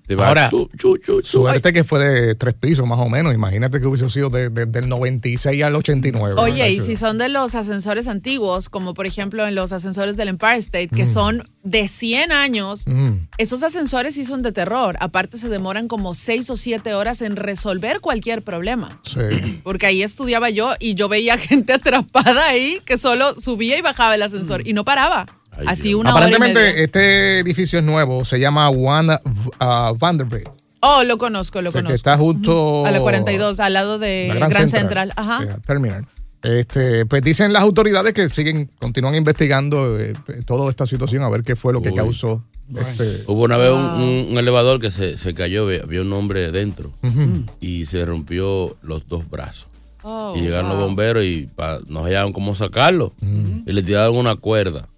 Te 0.08 0.16
va 0.16 0.28
Ahora, 0.30 0.50
chu, 0.50 0.70
chu, 0.78 0.98
chu, 0.98 1.22
chu, 1.22 1.28
Suerte 1.28 1.74
que 1.74 1.84
fue 1.84 2.00
de 2.04 2.36
tres 2.36 2.54
pisos 2.56 2.88
más 2.88 3.00
o 3.00 3.10
menos. 3.10 3.34
Imagínate 3.34 3.80
que 3.80 3.88
hubiese 3.88 4.10
sido 4.10 4.30
de- 4.30 4.50
de- 4.50 4.66
del 4.66 4.90
96 4.90 5.62
al 5.64 5.76
89. 5.76 6.36
Oye, 6.42 6.72
y 6.72 6.80
si 6.80 6.96
son 6.96 7.18
de 7.18 7.30
los 7.30 7.56
ascensores 7.56 8.08
antiguos, 8.08 8.70
como 8.70 8.94
por 8.94 9.06
ejemplo 9.06 9.46
en 9.48 9.56
los 9.56 9.72
ascensores 9.72 10.18
del 10.18 10.30
Empire 10.30 10.58
State, 10.58 10.90
que 10.90 11.06
son 11.06 11.44
de 11.64 11.88
100 11.88 12.32
años, 12.32 12.84
Mm. 12.88 13.28
esos 13.38 13.64
ascensores 13.64 14.16
sí 14.16 14.26
son 14.26 14.42
de 14.42 14.52
terror. 14.52 14.96
Aparte 15.00 15.38
se 15.38 15.50
demoran 15.50 15.88
como 15.88 16.14
6 16.14 16.50
o 16.50 16.58
7 16.58 16.94
horas 16.94 17.22
en 17.22 17.36
resolver 17.36 18.00
cualquier 18.00 18.42
problema. 18.44 19.00
Sí. 19.04 19.20
Porque 19.64 19.86
ahí 19.86 20.02
estudiaba 20.04 20.50
yo 20.50 20.74
y 20.80 20.96
yo 20.96 21.10
veía 21.10 21.38
gente 21.38 21.74
atrapada 21.74 22.48
ahí 22.48 22.80
que 22.86 22.98
solo 22.98 23.40
subía 23.40 23.78
y 23.78 23.82
bajaba 23.82 24.16
el 24.16 24.22
ascensor 24.22 24.68
y 24.68 24.74
no 24.74 24.86
paraba. 24.86 25.26
Así 25.68 25.94
una 25.94 26.14
hora 26.16 26.26
y 26.30 26.34
Aparentemente, 26.34 26.72
media. 26.74 26.84
este 26.84 27.40
edificio 27.40 27.80
es 27.80 27.86
nuevo. 27.86 28.26
Se 28.26 28.40
llama 28.40 28.70
One 28.70 29.14
uh, 29.16 29.96
Vanderbilt. 29.98 30.50
Oh, 30.82 31.04
lo 31.06 31.18
conozco, 31.18 31.62
lo 31.62 31.70
O 31.70 31.72
sea, 31.72 31.82
que 31.82 31.86
conozco. 31.86 31.96
está 31.96 32.18
justo 32.18 32.86
A 32.86 32.92
la 32.92 33.00
42, 33.00 33.60
al 33.60 33.74
lado 33.74 34.00
de 34.00 34.34
la 34.38 34.50
Gran, 34.50 34.68
Central. 34.70 35.14
Ajá. 35.16 35.44
Yeah, 35.44 35.58
Terminal. 35.66 36.06
Este, 36.42 37.06
pues 37.06 37.22
dicen 37.22 37.54
las 37.54 37.62
autoridades 37.62 38.12
que 38.12 38.28
siguen, 38.28 38.70
continúan 38.80 39.16
investigando 39.16 39.98
eh, 39.98 40.12
toda 40.46 40.70
esta 40.70 40.86
situación 40.86 41.24
a 41.24 41.30
ver 41.30 41.44
qué 41.44 41.56
fue 41.56 41.72
lo 41.72 41.82
que 41.82 41.92
Uy. 41.92 41.96
causó. 41.96 42.44
este- 42.92 43.24
Hubo 43.28 43.44
una 43.44 43.56
vez 43.58 43.72
un, 43.72 43.80
un- 43.82 44.28
un 44.32 44.38
elevador 44.38 44.82
que 44.82 44.92
se, 44.92 45.16
se 45.16 45.34
cayó, 45.34 45.64
había 45.82 46.02
un 46.02 46.12
hombre 46.12 46.52
dentro 46.52 46.92
y 47.62 47.86
se 47.86 48.04
rompió 48.04 48.76
los 48.82 49.08
dos 49.08 49.30
brazos. 49.30 49.68
Oh, 50.06 50.34
y 50.36 50.42
llegaron 50.42 50.66
wow. 50.72 50.76
los 50.80 50.86
bomberos 50.88 51.24
y 51.24 51.48
pa- 51.56 51.80
no 51.88 52.04
hallaron 52.04 52.34
cómo 52.34 52.56
sacarlo. 52.56 53.14
Y 53.66 53.72
le 53.72 53.82
tiraron 53.82 54.18
una 54.18 54.36
cuerda. 54.36 54.90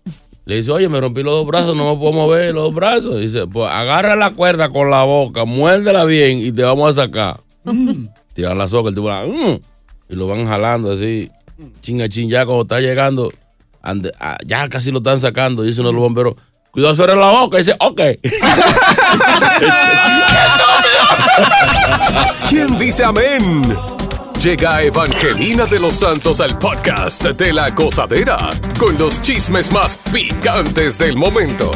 Le 0.46 0.56
dice, 0.58 0.72
oye, 0.72 0.88
me 0.90 1.02
rompí 1.02 1.24
los 1.24 1.34
dos 1.34 1.48
brazos, 1.48 1.76
no 1.76 1.92
me 1.94 2.00
puedo 2.00 2.14
mover 2.14 2.54
los 2.54 2.66
dos 2.66 2.74
brazos. 2.76 3.20
Dice, 3.20 3.48
pues 3.48 3.70
agarra 3.72 4.16
la 4.16 4.30
cuerda 4.32 4.70
con 4.70 4.92
la 4.92 5.04
boca, 5.04 5.46
muérdela 5.46 6.04
bien 6.06 6.38
y 6.40 6.52
te 6.52 6.62
vamos 6.64 6.92
a 6.92 6.96
sacar. 7.06 7.40
Tiran 8.34 8.58
la 8.58 8.68
soga, 8.68 8.90
el 8.90 8.96
tipo, 8.96 9.10
"Mm", 9.10 9.60
y 10.10 10.16
lo 10.16 10.28
van 10.28 10.46
jalando 10.46 10.92
así, 10.92 11.32
chinga 11.82 12.08
ching, 12.10 12.30
ya 12.30 12.46
cuando 12.46 12.62
está 12.64 12.80
llegando, 12.80 13.30
ande- 13.82 14.12
ah, 14.20 14.38
ya 14.46 14.68
casi 14.70 14.92
lo 14.92 15.00
están 15.00 15.20
sacando, 15.20 15.64
dice 15.64 15.82
uno 15.82 15.90
de 15.90 15.96
los 15.96 16.04
bomberos, 16.04 16.36
cuidado, 16.70 16.96
cierra 16.96 17.16
la 17.16 17.32
boca, 17.32 17.58
y 17.58 17.62
dice, 17.62 17.76
ok. 17.80 18.02
¿Quién 22.50 22.78
dice 22.78 23.04
amén? 23.04 23.76
Llega 24.46 24.80
Evangelina 24.84 25.66
de 25.66 25.80
los 25.80 25.96
Santos 25.96 26.40
al 26.40 26.60
podcast 26.60 27.24
de 27.24 27.52
la 27.52 27.72
gozadera 27.72 28.38
con 28.78 28.96
los 28.96 29.20
chismes 29.24 29.72
más 29.72 29.98
picantes 30.14 31.00
del 31.00 31.18
momento. 31.18 31.72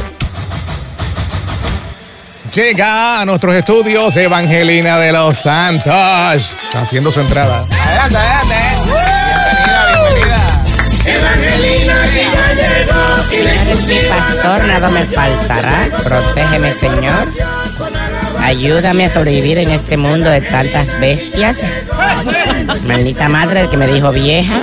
Llega 2.54 3.22
a 3.22 3.26
nuestros 3.26 3.56
estudios 3.56 4.16
Evangelina 4.18 5.00
de 5.00 5.12
los 5.12 5.36
Santos. 5.40 6.54
Está 6.64 6.82
haciendo 6.82 7.12
su 7.12 7.22
entrada. 7.22 7.66
Adelante, 7.88 8.18
adelante. 8.18 8.56
Bienvenida, 8.86 10.06
bienvenida. 10.06 10.60
Evangelina 11.06 11.96
que 12.14 12.24
ya 12.24 12.54
llegó 12.54 13.62
Eres 13.62 13.88
mi 13.88 13.98
pastor, 14.08 14.68
nada 14.68 14.90
me 14.90 15.06
faltará. 15.06 15.90
Protégeme, 16.04 16.72
Señor. 16.72 17.69
Ayúdame 18.44 19.06
a 19.06 19.10
sobrevivir 19.10 19.58
en 19.58 19.72
este 19.72 19.98
mundo 19.98 20.30
de 20.30 20.42
tantas 20.42 20.88
bestias. 21.00 21.66
Maldita 22.88 23.30
madre 23.30 23.68
que 23.70 23.78
me 23.78 23.88
dijo 23.88 24.12
vieja. 24.12 24.62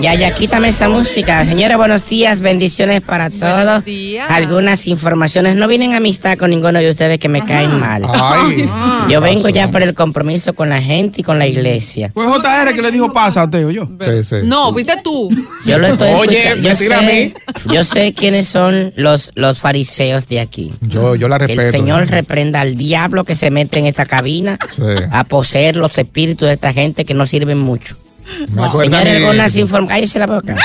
Ya, 0.00 0.14
ya, 0.14 0.32
quítame 0.34 0.68
esa 0.68 0.88
música. 0.88 1.44
Señora, 1.46 1.76
buenos 1.76 2.08
días, 2.08 2.40
bendiciones 2.40 3.00
para 3.00 3.30
todos. 3.30 3.82
Algunas 4.28 4.86
informaciones. 4.86 5.56
No 5.56 5.66
vienen 5.68 5.94
a 5.94 5.96
amistad 5.96 6.36
con 6.36 6.50
ninguno 6.50 6.78
de 6.78 6.90
ustedes 6.90 7.18
que 7.18 7.28
me 7.28 7.44
caen 7.44 7.80
mal. 7.80 8.02
Ay. 8.08 8.68
Yo 9.08 9.20
vengo 9.20 9.48
ya 9.48 9.70
por 9.70 9.82
el 9.82 9.94
compromiso 9.94 10.54
con 10.54 10.68
la 10.68 10.80
gente 10.82 11.22
y 11.22 11.24
con 11.24 11.38
la 11.38 11.46
iglesia. 11.46 12.10
Fue 12.14 12.26
JR 12.26 12.74
que 12.74 12.82
le 12.82 12.90
dijo 12.92 13.12
pasa 13.12 13.42
a 13.42 13.50
Teo, 13.50 13.70
yo. 13.70 13.88
Sí, 14.00 14.22
sí. 14.22 14.36
No, 14.44 14.72
fuiste 14.72 14.94
tú. 15.02 15.28
Yo 15.64 15.78
lo 15.78 15.86
estoy 15.88 16.10
Oye, 16.12 16.38
escuchando. 16.48 16.68
Yo 16.68 16.76
sé, 16.76 17.34
yo 17.72 17.84
sé 17.84 18.12
quiénes 18.12 18.46
son 18.46 18.92
los, 18.96 19.32
los 19.34 19.58
fariseos 19.58 20.28
de 20.28 20.40
aquí. 20.40 20.72
Yo, 20.82 21.16
yo 21.16 21.26
la 21.28 21.38
Que 21.38 21.46
respeto. 21.48 21.62
el 21.68 21.72
Señor 21.72 22.06
reprenda 22.08 22.60
al 22.60 22.76
diablo 22.76 23.24
que 23.24 23.34
se 23.34 23.50
mete 23.50 23.78
en 23.78 23.86
esta 23.86 24.04
cabina 24.06 24.58
Sí. 24.76 24.82
a 25.10 25.24
poseer 25.24 25.76
los 25.76 25.96
espíritus 25.98 26.46
de 26.48 26.54
esta 26.54 26.72
gente 26.72 27.04
que 27.04 27.14
no 27.14 27.26
sirven 27.26 27.58
mucho. 27.58 27.96
Me 28.50 28.64
acuerda 28.64 28.98
Señores, 28.98 29.18
mi- 29.20 29.24
algunas 29.26 29.56
informaciones. 29.56 30.14
La 30.16 30.26
boca. 30.26 30.56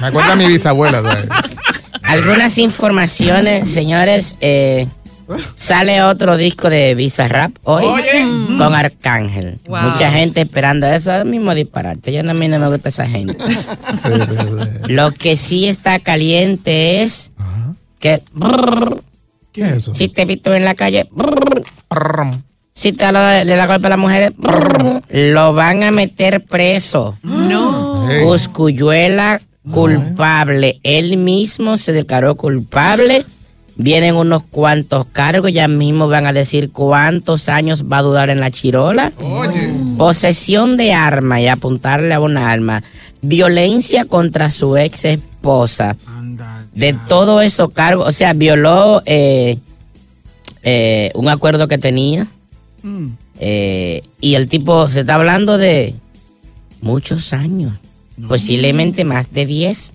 Me 0.00 0.06
acuerda 0.06 0.32
a 0.32 0.36
mi 0.36 0.46
bisabuela. 0.46 1.02
¿sabes? 1.02 1.28
Algunas 2.02 2.58
informaciones, 2.58 3.68
señores. 3.70 4.36
eh, 4.40 4.86
sale 5.54 6.02
otro 6.02 6.36
disco 6.36 6.68
de 6.68 6.94
Visa 6.94 7.26
Rap 7.28 7.52
hoy 7.62 7.86
con 8.58 8.74
Arcángel. 8.74 9.58
Wow. 9.68 9.80
Mucha 9.92 10.10
gente 10.10 10.42
esperando 10.42 10.86
eso. 10.86 11.12
Es 11.12 11.22
el 11.22 11.28
mismo 11.28 11.54
disparate. 11.54 12.12
Yo 12.12 12.22
no, 12.22 12.32
a 12.32 12.34
mí 12.34 12.46
no 12.48 12.58
me 12.58 12.68
gusta 12.68 12.90
esa 12.90 13.06
gente. 13.06 13.36
Lo 14.88 15.12
que 15.12 15.36
sí 15.36 15.66
está 15.66 15.98
caliente 15.98 17.02
es 17.02 17.32
que 18.00 18.22
¿Qué 19.52 19.62
es 19.64 19.72
eso? 19.72 19.94
si 19.94 20.08
te 20.08 20.22
he 20.22 20.24
visto 20.26 20.52
en 20.54 20.64
la 20.66 20.74
calle, 20.74 21.08
si 22.84 22.92
te 22.92 23.10
lo- 23.12 23.44
le 23.44 23.56
da 23.56 23.66
golpe 23.66 23.86
a 23.86 23.90
la 23.90 23.96
mujer, 23.96 24.34
lo 25.08 25.54
van 25.54 25.82
a 25.84 25.90
meter 25.90 26.44
preso. 26.44 27.16
No. 27.22 28.06
Cuscuyuela 28.26 29.40
culpable. 29.72 30.78
Él 30.82 31.16
mismo 31.16 31.78
se 31.78 31.94
declaró 31.94 32.34
culpable. 32.34 33.24
Vienen 33.76 34.16
unos 34.16 34.42
cuantos 34.50 35.06
cargos, 35.06 35.50
ya 35.50 35.66
mismo 35.66 36.08
van 36.08 36.26
a 36.26 36.34
decir 36.34 36.70
cuántos 36.72 37.48
años 37.48 37.84
va 37.90 37.98
a 37.98 38.02
durar 38.02 38.28
en 38.28 38.38
la 38.40 38.50
chirola. 38.50 39.12
Posesión 39.96 40.76
de 40.76 40.92
arma 40.92 41.40
y 41.40 41.48
apuntarle 41.48 42.12
a 42.12 42.20
un 42.20 42.36
arma. 42.36 42.82
Violencia 43.22 44.04
contra 44.04 44.50
su 44.50 44.76
ex 44.76 45.06
esposa. 45.06 45.96
De 46.74 46.92
todo 47.08 47.40
eso 47.40 47.70
cargos, 47.70 48.06
o 48.08 48.12
sea, 48.12 48.34
violó 48.34 49.02
eh, 49.06 49.56
eh, 50.62 51.10
un 51.14 51.28
acuerdo 51.30 51.66
que 51.66 51.78
tenía. 51.78 52.26
Eh, 53.40 54.02
y 54.20 54.34
el 54.34 54.48
tipo 54.48 54.88
se 54.88 55.00
está 55.00 55.14
hablando 55.16 55.58
de 55.58 55.94
muchos 56.80 57.32
años, 57.32 57.72
posiblemente 58.28 59.04
más 59.04 59.32
de 59.32 59.46
10. 59.46 59.94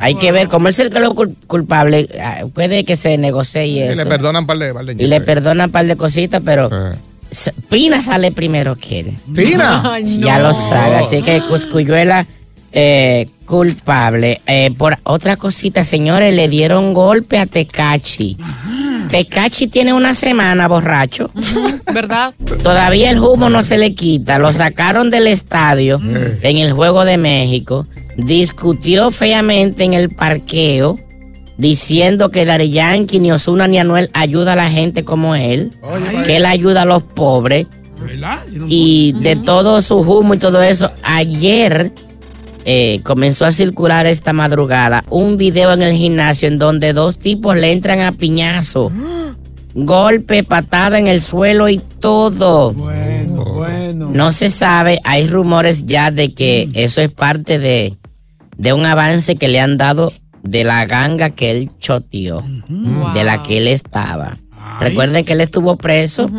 Hay 0.00 0.14
que 0.14 0.32
ver, 0.32 0.48
como 0.48 0.68
él 0.68 0.74
se 0.74 0.84
declaró 0.84 1.14
cul- 1.14 1.34
culpable, 1.46 2.08
ah, 2.22 2.44
puede 2.54 2.84
que 2.84 2.96
se 2.96 3.18
negocie 3.18 3.66
y 3.66 3.78
Y 3.78 3.82
eso. 3.82 4.02
le 4.04 4.08
perdonan 4.08 4.42
un 4.42 4.46
par 4.46 4.58
de, 4.58 4.72
par 4.72 4.84
de 4.86 4.92
y 5.04 5.06
le 5.06 5.20
perdonan 5.20 5.66
un 5.68 5.72
par 5.72 5.86
de 5.86 5.96
cositas, 5.96 6.40
pero 6.44 6.70
Eh. 6.72 6.96
Pina 7.70 8.02
sale 8.02 8.30
primero 8.30 8.76
que 8.76 9.00
él. 9.00 9.14
Pina. 9.34 9.98
Ya 10.02 10.36
no. 10.38 10.48
lo 10.48 10.54
sabe, 10.54 10.96
así 10.96 11.22
que 11.22 11.40
Cuscuyuela 11.48 12.26
eh, 12.72 13.26
culpable. 13.46 14.40
Eh, 14.46 14.70
por 14.76 14.98
otra 15.04 15.36
cosita, 15.38 15.82
señores, 15.84 16.34
le 16.34 16.48
dieron 16.48 16.92
golpe 16.94 17.38
a 17.38 17.46
Tecachi. 17.46 18.36
Tecachi 19.08 19.66
tiene 19.66 19.92
una 19.92 20.14
semana 20.14 20.68
borracho. 20.68 21.30
¿Verdad? 21.92 22.34
Todavía 22.62 23.10
el 23.10 23.20
humo 23.20 23.50
no 23.50 23.62
se 23.62 23.78
le 23.78 23.94
quita. 23.94 24.38
Lo 24.38 24.52
sacaron 24.52 25.10
del 25.10 25.26
estadio 25.26 26.00
en 26.02 26.58
el 26.58 26.72
Juego 26.72 27.04
de 27.04 27.18
México. 27.18 27.86
Discutió 28.16 29.10
feamente 29.10 29.84
en 29.84 29.94
el 29.94 30.10
parqueo 30.10 30.98
diciendo 31.58 32.30
que 32.30 32.44
Dari 32.44 32.70
Yankee, 32.70 33.20
ni 33.20 33.32
Osuna 33.32 33.68
ni 33.68 33.78
Anuel 33.78 34.10
ayuda 34.14 34.54
a 34.54 34.56
la 34.56 34.70
gente 34.70 35.04
como 35.04 35.34
él. 35.34 35.72
Que 36.24 36.36
él 36.36 36.46
ayuda 36.46 36.82
a 36.82 36.86
los 36.86 37.02
pobres. 37.02 37.66
¿Verdad? 38.04 38.40
Y 38.68 39.14
de 39.20 39.36
todo 39.36 39.80
su 39.80 39.98
humo 39.98 40.34
y 40.34 40.38
todo 40.38 40.60
eso, 40.62 40.90
ayer 41.04 41.92
eh, 42.64 43.00
comenzó 43.02 43.44
a 43.44 43.52
circular 43.52 44.06
esta 44.06 44.32
madrugada 44.32 45.04
un 45.10 45.36
video 45.36 45.72
en 45.72 45.82
el 45.82 45.94
gimnasio 45.94 46.48
en 46.48 46.58
donde 46.58 46.92
dos 46.92 47.18
tipos 47.18 47.56
le 47.56 47.72
entran 47.72 48.00
a 48.00 48.12
piñazo. 48.12 48.90
Golpe, 49.74 50.44
patada 50.44 50.98
en 50.98 51.06
el 51.06 51.22
suelo 51.22 51.68
y 51.68 51.78
todo. 51.78 52.72
Bueno, 52.72 53.44
bueno. 53.44 54.10
No 54.10 54.32
se 54.32 54.50
sabe, 54.50 55.00
hay 55.04 55.26
rumores 55.26 55.86
ya 55.86 56.10
de 56.10 56.34
que 56.34 56.68
eso 56.74 57.00
es 57.00 57.10
parte 57.10 57.58
de, 57.58 57.96
de 58.58 58.72
un 58.74 58.84
avance 58.84 59.36
que 59.36 59.48
le 59.48 59.60
han 59.60 59.78
dado 59.78 60.12
de 60.42 60.64
la 60.64 60.84
ganga 60.86 61.30
que 61.30 61.50
él 61.50 61.70
choteó, 61.78 62.44
de 63.14 63.24
la 63.24 63.42
que 63.42 63.58
él 63.58 63.68
estaba. 63.68 64.36
Recuerden 64.80 65.24
que 65.24 65.32
él 65.32 65.40
estuvo 65.40 65.76
preso 65.76 66.30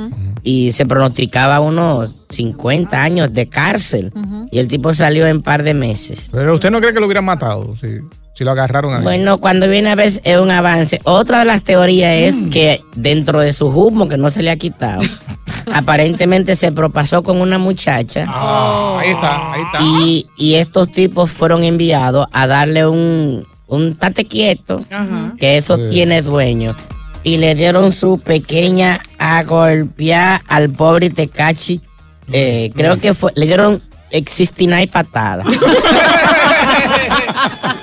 y 0.43 0.71
se 0.73 0.85
pronosticaba 0.85 1.59
unos 1.59 2.13
50 2.29 3.01
años 3.01 3.31
de 3.33 3.47
cárcel 3.47 4.11
y 4.51 4.59
el 4.59 4.67
tipo 4.67 4.93
salió 4.93 5.27
en 5.27 5.41
par 5.41 5.63
de 5.63 5.73
meses. 5.73 6.29
Pero 6.31 6.55
usted 6.55 6.71
no 6.71 6.79
cree 6.81 6.93
que 6.93 6.99
lo 6.99 7.05
hubieran 7.05 7.25
matado 7.25 7.75
si, 7.79 7.87
si 8.33 8.43
lo 8.43 8.51
agarraron 8.51 8.93
ahí. 8.95 9.03
Bueno, 9.03 9.37
cuando 9.39 9.67
viene 9.69 9.89
a 9.91 9.95
ver 9.95 10.07
es 10.07 10.37
un 10.39 10.51
avance. 10.51 10.99
Otra 11.03 11.39
de 11.39 11.45
las 11.45 11.63
teorías 11.63 12.13
es 12.33 12.43
que 12.51 12.81
dentro 12.95 13.39
de 13.39 13.53
su 13.53 13.67
humo 13.67 14.07
que 14.09 14.17
no 14.17 14.29
se 14.31 14.41
le 14.43 14.51
ha 14.51 14.57
quitado, 14.57 15.01
aparentemente 15.73 16.55
se 16.55 16.71
propasó 16.71 17.23
con 17.23 17.39
una 17.41 17.57
muchacha. 17.57 18.25
Ah, 18.27 18.99
ahí 19.01 19.09
está, 19.11 19.53
ahí 19.53 19.61
está. 19.61 19.79
Y, 19.81 20.27
y 20.37 20.55
estos 20.55 20.91
tipos 20.91 21.31
fueron 21.31 21.63
enviados 21.63 22.27
a 22.33 22.47
darle 22.47 22.85
un, 22.87 23.45
un 23.67 23.95
tate 23.95 24.25
quieto, 24.25 24.81
que 25.39 25.57
eso 25.57 25.77
Sí. 25.77 25.83
tiene 25.91 26.21
dueño. 26.21 26.75
Y 27.23 27.37
le 27.37 27.55
dieron 27.55 27.93
su 27.93 28.19
pequeña 28.19 29.01
a 29.17 29.43
golpear 29.43 30.41
al 30.47 30.69
pobre 30.69 31.09
Tecachi. 31.09 31.81
Eh, 32.31 32.71
creo 32.75 32.99
que 32.99 33.13
fue, 33.13 33.31
le 33.35 33.45
dieron 33.45 33.81
69 34.11 34.87
patadas. 34.91 35.47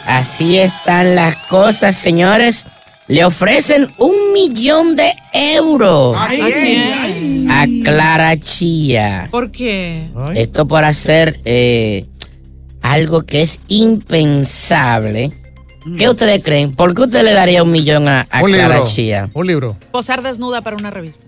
Así 0.06 0.59
están 0.59 1.14
las 1.14 1.37
cosas, 1.49 1.97
señores. 1.97 2.66
Le 3.09 3.25
ofrecen 3.25 3.88
un 3.99 4.14
millón 4.32 4.94
de 4.94 5.12
euros 5.32 6.16
a 6.16 7.66
Clara 7.85 8.38
Chía. 8.38 9.26
¿Por 9.32 9.50
qué? 9.50 10.09
Esto 10.35 10.66
por 10.68 10.85
hacer 10.85 11.40
eh, 11.44 12.06
algo 12.82 13.23
que 13.23 13.42
es 13.42 13.59
impensable. 13.66 15.32
¿Qué 15.99 16.08
ustedes 16.08 16.42
creen? 16.44 16.72
¿Por 16.75 16.94
qué 16.94 17.02
usted 17.02 17.22
le 17.25 17.32
daría 17.32 17.62
un 17.62 17.70
millón 17.70 18.06
a, 18.08 18.22
a 18.30 18.42
un 18.42 18.50
Clara 18.52 18.75
libro. 18.76 18.87
Chía? 18.90 19.30
Un 19.32 19.46
libro. 19.46 19.76
Posar 19.90 20.22
desnuda 20.22 20.60
para 20.62 20.76
una 20.76 20.90
revista. 20.90 21.26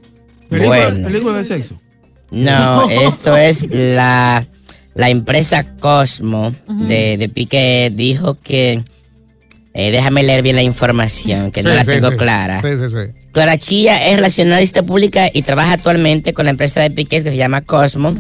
Película, 0.49 0.91
Bueno. 0.91 1.07
película 1.09 1.39
de 1.39 1.45
sexo. 1.45 1.75
No, 2.31 2.89
esto 2.89 3.37
es 3.37 3.67
la, 3.71 4.47
la 4.95 5.11
empresa 5.11 5.65
Cosmo 5.77 6.55
de, 6.67 7.19
de 7.19 7.29
Piqué 7.29 7.93
dijo 7.95 8.39
que 8.43 8.83
Eh, 9.75 9.91
déjame 9.91 10.23
leer 10.23 10.43
bien 10.43 10.57
la 10.57 10.63
información, 10.63 11.51
que 11.51 11.63
no 11.63 11.71
Sí, 11.71 11.77
la 11.77 11.85
sí, 11.85 11.91
tengo 11.91 12.11
sí. 12.11 12.17
clara. 12.19 12.61
Sí, 12.61 12.69
sí, 12.79 12.91
sí. 12.91 13.13
Clara 13.33 13.57
Chía 13.59 14.09
es 14.11 14.17
relacionalista 14.17 14.83
pública 14.83 15.31
y 15.33 15.43
trabaja 15.43 15.73
actualmente 15.73 16.35
con 16.35 16.45
la 16.47 16.51
empresa 16.51 16.81
de 16.81 16.91
piques 16.91 17.23
que 17.25 17.31
se 17.31 17.37
llama 17.37 17.63
Cosmo 17.63 18.15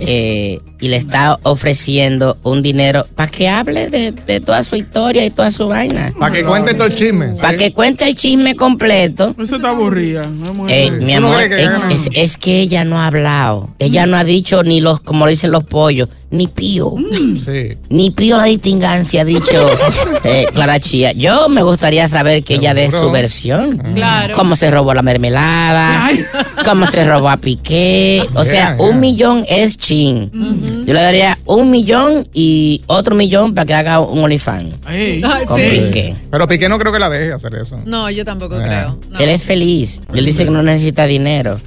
eh, 0.00 0.60
y 0.80 0.88
le 0.88 0.96
está 0.96 1.38
ofreciendo 1.42 2.38
un 2.42 2.62
dinero 2.62 3.04
para 3.16 3.30
que 3.30 3.48
hable 3.48 3.88
de, 3.88 4.12
de 4.12 4.40
toda 4.40 4.62
su 4.62 4.76
historia 4.76 5.24
y 5.24 5.30
toda 5.30 5.50
su 5.50 5.66
vaina. 5.68 6.12
Para 6.18 6.32
que 6.32 6.44
cuente 6.44 6.74
todo 6.74 6.86
el 6.86 6.94
chisme. 6.94 7.28
Para 7.40 7.56
que 7.56 7.72
cuente 7.72 8.06
el 8.08 8.14
chisme 8.14 8.54
completo. 8.54 9.34
Eso 9.42 9.56
está 9.56 9.70
aburrida. 9.70 10.26
no 10.26 10.50
es 10.50 10.56
muy- 10.56 10.72
Eh, 10.72 10.90
mi 10.92 11.14
¿Tú 11.14 11.20
no 11.20 11.26
amor, 11.28 11.48
que 11.48 11.62
es, 11.64 11.70
gana? 11.70 11.92
es- 11.92 12.10
es 12.14 12.36
que 12.36 12.60
ella 12.60 12.84
no 12.84 13.00
ha 13.00 13.06
hablado. 13.08 13.68
Ella 13.78 14.06
no 14.06 14.16
ha 14.16 14.24
dicho 14.24 14.62
ni 14.62 14.80
los, 14.80 15.00
como 15.00 15.24
lo 15.24 15.30
dicen 15.30 15.50
los 15.50 15.64
pollos, 15.64 16.08
ni 16.30 16.46
pío. 16.46 16.94
Sí. 17.44 17.76
Ni 17.88 18.10
pío 18.10 18.36
la 18.36 18.44
distingancia 18.44 19.22
ha 19.22 19.24
dicho 19.24 19.70
eh, 20.24 20.46
Clara 20.54 20.78
Chía. 20.78 21.12
Yo 21.12 21.48
me 21.48 21.62
gustaría 21.62 22.06
saber 22.06 22.44
que 22.44 22.54
ella 22.54 22.74
dé 22.74 22.90
su 22.90 23.10
versión. 23.10 23.78
Claro. 23.94 24.34
Cómo 24.34 24.54
se 24.54 24.70
robó 24.70 24.94
la 24.94 25.02
mermelada, 25.02 26.08
cómo 26.64 26.86
se 26.86 27.04
robó 27.04 27.28
a 27.30 27.36
Piqué. 27.36 28.26
O 28.34 28.44
sea, 28.44 28.76
Yeah, 28.76 28.76
un 28.78 28.98
millón 28.98 29.44
es 29.48 29.76
chin. 29.78 30.30
Yo 30.84 30.94
le 30.94 31.00
daría 31.00 31.38
un 31.44 31.70
millón 31.70 32.26
y 32.32 32.82
otro 32.86 33.14
millón 33.14 33.54
para 33.54 33.66
que 33.66 33.74
haga 33.74 34.00
un. 34.00 34.28
Ay, 34.86 35.22
con 35.46 35.58
sí. 35.58 35.68
Piqué. 35.70 36.16
Pero 36.30 36.48
Piqué 36.48 36.68
no 36.68 36.78
creo 36.78 36.92
que 36.92 36.98
la 36.98 37.08
deje 37.08 37.32
hacer 37.32 37.54
eso. 37.54 37.80
No, 37.84 38.10
yo 38.10 38.24
tampoco 38.24 38.56
creo. 38.60 38.98
No. 39.10 39.18
Él 39.18 39.28
es 39.30 39.42
feliz. 39.42 40.00
Él 40.12 40.24
dice 40.24 40.44
que 40.44 40.50
no 40.50 40.62
necesita 40.62 41.06
dinero. 41.06 41.58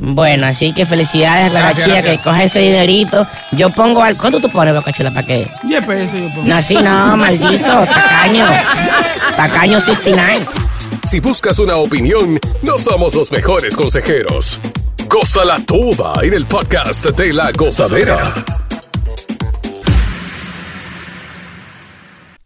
Bueno, 0.00 0.46
así 0.46 0.72
que 0.72 0.86
felicidades 0.86 1.46
a 1.46 1.50
Clara 1.50 1.66
Gracias, 1.66 1.84
Chía 1.84 1.94
gracias. 2.02 2.18
que 2.18 2.22
coge 2.24 2.44
ese 2.44 2.60
dinerito. 2.60 3.26
Yo 3.52 3.70
pongo 3.70 4.02
al. 4.02 4.16
¿Cuánto 4.16 4.40
tú 4.40 4.48
pones, 4.48 4.74
Bocachula, 4.74 5.10
para 5.12 5.26
qué? 5.26 5.50
10 5.64 5.86
pesos 5.86 6.20
yo 6.20 6.28
pongo. 6.34 6.48
No, 6.48 6.56
así 6.56 6.74
no, 6.74 7.16
maldito. 7.16 7.84
Tacaño. 7.86 8.46
Tacaño 9.36 9.80
69. 9.80 10.44
Si 11.12 11.20
buscas 11.20 11.58
una 11.58 11.76
opinión, 11.76 12.40
no 12.62 12.78
somos 12.78 13.14
los 13.14 13.30
mejores 13.30 13.76
consejeros. 13.76 14.58
Gózala 15.10 15.60
toda 15.66 16.14
en 16.22 16.32
el 16.32 16.46
podcast 16.46 17.04
de 17.04 17.34
la 17.34 17.52
gozadera. 17.52 18.61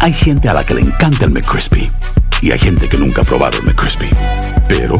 Hay 0.00 0.14
gente 0.14 0.48
a 0.48 0.54
la 0.54 0.64
que 0.64 0.72
le 0.72 0.80
encanta 0.80 1.26
el 1.26 1.30
McCrispy 1.30 1.90
y 2.40 2.52
hay 2.52 2.58
gente 2.58 2.88
que 2.88 2.96
nunca 2.96 3.20
ha 3.20 3.24
probado 3.24 3.58
el 3.58 3.64
McCrispy. 3.64 4.08
Pero 4.66 4.98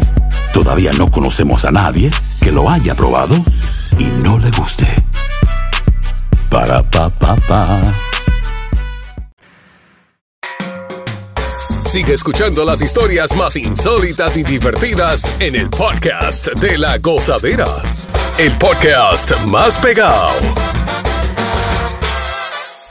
todavía 0.52 0.90
no 0.98 1.10
conocemos 1.10 1.64
a 1.64 1.70
nadie 1.70 2.10
que 2.42 2.52
lo 2.52 2.68
haya 2.68 2.94
probado 2.94 3.34
y 3.98 4.04
no 4.22 4.38
le 4.38 4.50
guste. 4.50 4.86
Para 6.50 6.82
pa 6.82 7.08
pa 7.08 7.34
pa. 7.36 7.94
Sigue 11.86 12.12
escuchando 12.12 12.64
las 12.64 12.82
historias 12.82 13.34
más 13.34 13.56
insólitas 13.56 14.36
y 14.36 14.42
divertidas 14.42 15.32
en 15.40 15.56
el 15.56 15.70
podcast 15.70 16.48
de 16.54 16.76
la 16.76 16.98
gozadera. 16.98 17.68
El 18.38 18.52
podcast 18.58 19.34
más 19.46 19.78
pegado. 19.78 20.30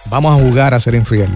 Vamos 0.10 0.39
a 0.39 0.44
jugar 0.44 0.74
a 0.74 0.80
ser 0.80 0.96
infiel. 0.96 1.30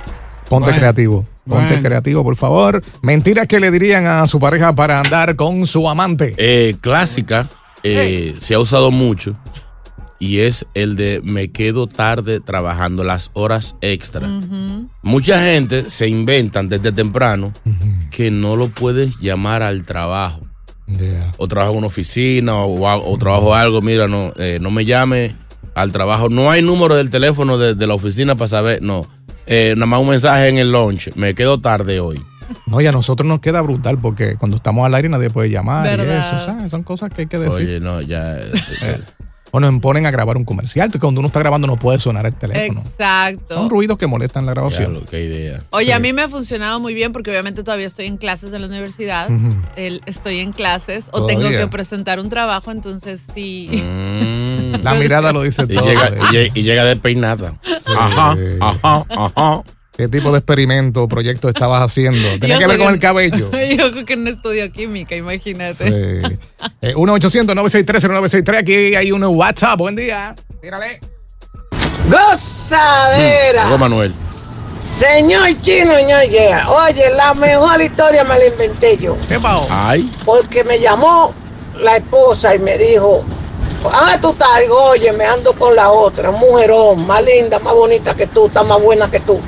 Ponte 0.50 0.66
Bueno. 0.66 0.78
creativo. 0.80 1.28
Ponte 1.48 1.66
Bueno. 1.74 1.84
creativo, 1.84 2.24
por 2.24 2.36
favor. 2.36 2.84
Mentiras 3.02 3.48
que 3.48 3.60
le 3.60 3.70
dirían 3.72 4.08
a 4.08 4.26
su 4.28 4.40
pareja 4.40 4.74
para 4.74 5.00
andar 5.00 5.36
con 5.36 5.68
su 5.68 5.90
amante. 5.90 6.34
Eh, 6.38 6.76
clásica, 6.82 7.50
eh, 7.84 8.36
se 8.38 8.54
ha 8.56 8.60
usado 8.60 8.92
mucho 8.92 9.36
y 10.20 10.40
es 10.40 10.66
el 10.74 10.96
de 10.96 11.20
me 11.24 11.50
quedo 11.52 11.86
tarde 11.88 12.40
trabajando 12.40 13.04
las 13.04 13.30
horas 13.34 13.76
extra. 13.82 14.28
Mucha 15.02 15.42
gente 15.44 15.90
se 15.90 16.08
inventan 16.08 16.70
desde 16.70 16.92
temprano 16.94 17.52
que 18.10 18.32
no 18.32 18.56
lo 18.56 18.70
puedes 18.70 19.20
llamar 19.20 19.64
al 19.64 19.86
trabajo. 19.86 20.42
Yeah. 20.88 21.32
O 21.38 21.48
trabajo 21.48 21.72
en 21.74 21.78
una 21.80 21.88
oficina 21.88 22.56
o, 22.58 22.84
o 22.86 23.18
trabajo 23.18 23.56
algo, 23.56 23.82
mira, 23.82 24.08
no, 24.10 24.34
eh, 24.38 24.60
no 24.62 24.70
me 24.70 24.84
llame 24.86 25.34
al 25.76 25.92
trabajo. 25.92 26.30
No 26.30 26.50
hay 26.52 26.62
número 26.62 26.96
del 26.96 27.10
teléfono 27.10 27.58
de, 27.58 27.76
de 27.76 27.88
la 27.88 27.94
oficina 27.96 28.36
para 28.36 28.48
saber, 28.48 28.82
no. 28.82 29.08
Eh, 29.46 29.74
nada 29.76 29.86
más 29.88 30.00
un 30.00 30.10
mensaje 30.10 30.48
en 30.48 30.58
el 30.58 30.72
lunch, 30.72 31.14
me 31.16 31.34
quedo 31.36 31.60
tarde 31.60 32.00
hoy. 32.00 32.24
No, 32.68 32.80
y 32.82 32.88
a 32.88 32.92
nosotros 32.92 33.28
nos 33.28 33.40
queda 33.40 33.62
brutal 33.62 33.98
porque 34.00 34.36
cuando 34.38 34.58
estamos 34.58 34.86
al 34.86 34.94
aire 34.96 35.10
nadie 35.10 35.30
puede 35.30 35.50
llamar 35.50 35.98
y 36.00 36.02
eso, 36.04 36.46
¿sabes? 36.46 36.70
Son 36.72 36.84
cosas 36.84 37.10
que 37.12 37.22
hay 37.22 37.28
que 37.28 37.40
decir. 37.40 37.56
Oye, 37.68 37.80
no, 37.80 38.02
ya. 38.02 38.38
eh, 38.38 38.52
O 39.56 39.60
nos 39.60 39.80
ponen 39.82 40.04
a 40.08 40.10
grabar 40.10 40.36
un 40.36 40.46
comercial. 40.46 40.86
Entonces, 40.88 41.00
cuando 41.02 41.20
uno 41.20 41.28
está 41.28 41.38
grabando 41.40 41.68
no 41.68 41.78
puede 41.78 42.00
sonar 42.00 42.26
el 42.26 42.34
teléfono. 42.34 42.80
Son 42.82 42.90
Exacto. 42.90 43.70
ruidos 43.70 44.00
que 44.00 44.08
molestan 44.08 44.48
la 44.48 44.54
grabación. 44.54 44.94
Diablo, 44.94 45.08
qué 45.08 45.26
idea. 45.26 45.64
Oye, 45.70 45.86
Sí. 45.86 45.92
a 45.92 46.00
mí 46.00 46.12
me 46.12 46.24
ha 46.24 46.28
funcionado 46.30 46.80
muy 46.80 46.96
bien 46.96 47.12
porque 47.14 47.30
obviamente 47.30 47.62
todavía 47.64 47.86
estoy 47.86 48.08
en 48.08 48.18
clases 48.18 48.52
en 48.54 48.62
la 48.62 48.68
universidad. 48.68 49.30
El- 49.76 50.02
estoy 50.08 50.40
en 50.40 50.54
clases 50.54 51.10
o 51.12 51.28
tengo 51.28 51.48
que 51.50 51.68
presentar 51.68 52.20
un 52.20 52.30
trabajo, 52.30 52.72
entonces 52.72 53.22
sí. 53.36 53.70
Mm. 53.72 54.53
La 54.84 54.94
mirada 54.94 55.32
lo 55.34 55.42
dice 55.42 55.64
Y 55.68 55.76
todo. 55.76 55.86
llega, 55.88 56.10
de- 56.10 56.18
y 56.20 56.32
llega- 56.32 56.52
y 56.54 56.64
llega 56.64 56.84
despeinada. 56.86 57.58
Ajá, 57.98 58.36
ajá, 58.62 59.06
ajá. 59.10 59.62
¿Qué 59.96 60.08
tipo 60.08 60.32
de 60.32 60.40
experimento 60.40 61.04
o 61.04 61.08
proyecto 61.08 61.48
estabas 61.50 61.84
haciendo? 61.84 62.20
Tenía 62.40 62.56
Yo 62.56 62.60
que 62.62 62.68
ver 62.68 62.80
con 62.80 62.92
el 62.94 63.00
cabello. 63.00 63.52
Yo 63.78 63.92
creo 63.92 64.06
que 64.06 64.16
no 64.16 64.30
estudio 64.30 64.72
química, 64.72 65.16
imagínate. 65.16 65.74
Sí. 66.24 66.38
Eh, 66.82 66.94
1-800-963-0963. 66.96 68.58
Aquí 68.58 68.74
hay 68.96 69.12
un 69.12 69.24
WhatsApp. 69.24 69.78
Buen 69.78 69.96
día. 69.96 70.36
Tírale. 70.62 71.00
¡Gozadera! 72.10 73.66
Llegó 73.66 73.78
Manuel. 73.78 74.14
Señor 75.00 75.50
chino, 75.62 75.94
yeah. 76.30 76.70
Oye, 76.70 77.10
la 77.16 77.34
mejor 77.34 77.82
historia 77.82 78.24
me 78.24 78.38
la 78.38 78.46
inventé 78.48 78.98
yo. 78.98 79.18
¿Qué 79.28 79.40
pasó? 79.40 79.68
Ay. 79.70 80.12
Porque 80.26 80.64
me 80.64 80.80
llamó 80.80 81.34
la 81.78 81.98
esposa 81.98 82.56
y 82.56 82.60
me 82.60 82.78
dijo, 82.78 83.24
ah, 83.92 84.18
tú 84.22 84.32
estás, 84.32 84.60
Digo, 84.62 84.82
oye, 84.82 85.12
me 85.14 85.26
ando 85.26 85.54
con 85.54 85.76
la 85.76 85.90
otra, 85.92 86.32
mujerón, 86.32 87.06
más 87.08 87.24
linda, 87.24 87.60
más 87.60 87.74
bonita 87.74 88.14
que 88.16 88.28
tú, 88.28 88.48
está 88.48 88.64
más 88.64 88.82
buena 88.82 89.10
que 89.10 89.20
tú. 89.22 89.40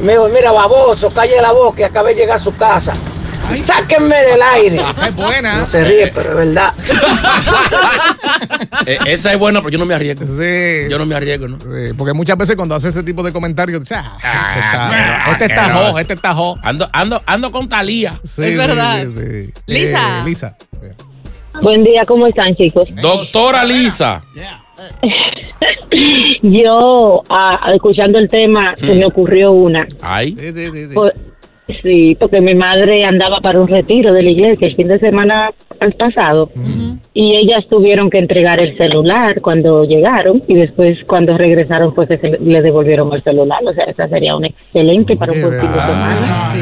Me 0.00 0.12
dijo, 0.12 0.28
mira, 0.28 0.50
baboso, 0.52 1.10
calle 1.10 1.40
la 1.40 1.52
boca 1.52 1.80
y 1.80 1.84
acabé 1.84 2.14
de 2.14 2.20
llegar 2.22 2.36
a 2.36 2.40
su 2.40 2.54
casa. 2.56 2.94
Sáquenme 3.64 4.14
del 4.24 4.42
aire. 4.42 4.76
Esa 4.76 5.08
es 5.08 5.14
buena. 5.14 5.58
No 5.58 5.66
se 5.66 5.82
ríe, 5.84 6.12
pero 6.14 6.30
es 6.32 6.36
verdad. 6.48 6.74
Eh, 8.86 8.98
esa 9.06 9.32
es 9.32 9.38
buena, 9.38 9.60
pero 9.60 9.70
yo 9.70 9.78
no 9.78 9.84
me 9.84 9.94
arriesgo. 9.94 10.24
Sí. 10.24 10.88
Yo 10.88 10.98
no 10.98 11.04
me 11.06 11.14
arriesgo, 11.14 11.48
¿no? 11.48 11.58
Sí, 11.58 11.92
porque 11.96 12.12
muchas 12.14 12.36
veces 12.38 12.56
cuando 12.56 12.74
hace 12.74 12.88
ese 12.88 13.02
tipo 13.02 13.22
de 13.22 13.32
comentarios, 13.32 13.82
ah, 13.92 14.16
Ah, 14.22 14.54
este 14.54 14.64
está, 14.64 15.32
este 15.32 15.44
está 15.46 15.62
asqueroso. 15.64 15.92
jo, 15.92 15.98
este 15.98 16.14
está 16.14 16.34
jo. 16.34 16.58
Ando, 16.62 16.88
ando, 16.92 17.22
ando 17.26 17.52
con 17.52 17.68
Talía. 17.68 18.18
Sí, 18.24 18.42
Es 18.44 18.50
sí, 18.52 18.56
verdad. 18.56 19.02
sí, 19.04 19.12
sí. 19.46 19.54
Lisa. 19.66 20.20
Eh, 20.20 20.22
Lisa. 20.24 20.56
Buen 21.62 21.84
día, 21.84 22.02
¿cómo 22.06 22.26
están, 22.26 22.54
chicos? 22.54 22.88
Doctora 23.00 23.64
Lisa. 23.64 24.22
Yo, 26.42 27.22
ah, 27.28 27.70
escuchando 27.74 28.18
el 28.18 28.28
tema, 28.28 28.74
se 28.76 28.94
me 28.94 29.04
ocurrió 29.06 29.52
una. 29.52 29.86
Ay. 30.00 30.36
Sí, 30.38 30.48
sí, 30.48 30.70
sí. 30.72 30.84
sí. 30.86 30.94
Por- 30.94 31.14
sí, 31.82 32.16
porque 32.18 32.40
mi 32.40 32.54
madre 32.54 33.04
andaba 33.04 33.40
para 33.40 33.60
un 33.60 33.68
retiro 33.68 34.12
de 34.12 34.22
la 34.22 34.30
iglesia 34.30 34.68
el 34.68 34.76
fin 34.76 34.88
de 34.88 34.98
semana 34.98 35.50
al 35.80 35.92
pasado 35.92 36.50
y 37.14 37.36
ellas 37.36 37.64
tuvieron 37.68 38.08
que 38.10 38.18
entregar 38.18 38.58
el 38.58 38.76
celular 38.76 39.40
cuando 39.42 39.84
llegaron 39.84 40.42
y 40.48 40.54
después 40.54 40.98
cuando 41.06 41.36
regresaron 41.38 41.94
pues 41.94 42.08
se 42.08 42.16
le 42.40 42.62
devolvieron 42.62 43.12
el 43.12 43.22
celular. 43.22 43.60
O 43.66 43.72
sea, 43.74 43.84
esa 43.84 44.08
sería 44.08 44.34
una 44.36 44.48
excelente 44.48 45.14
para 45.16 45.32
un 45.32 45.40
buen 45.42 45.60
fin 45.60 45.72
de 45.72 45.80
semana. 45.80 46.54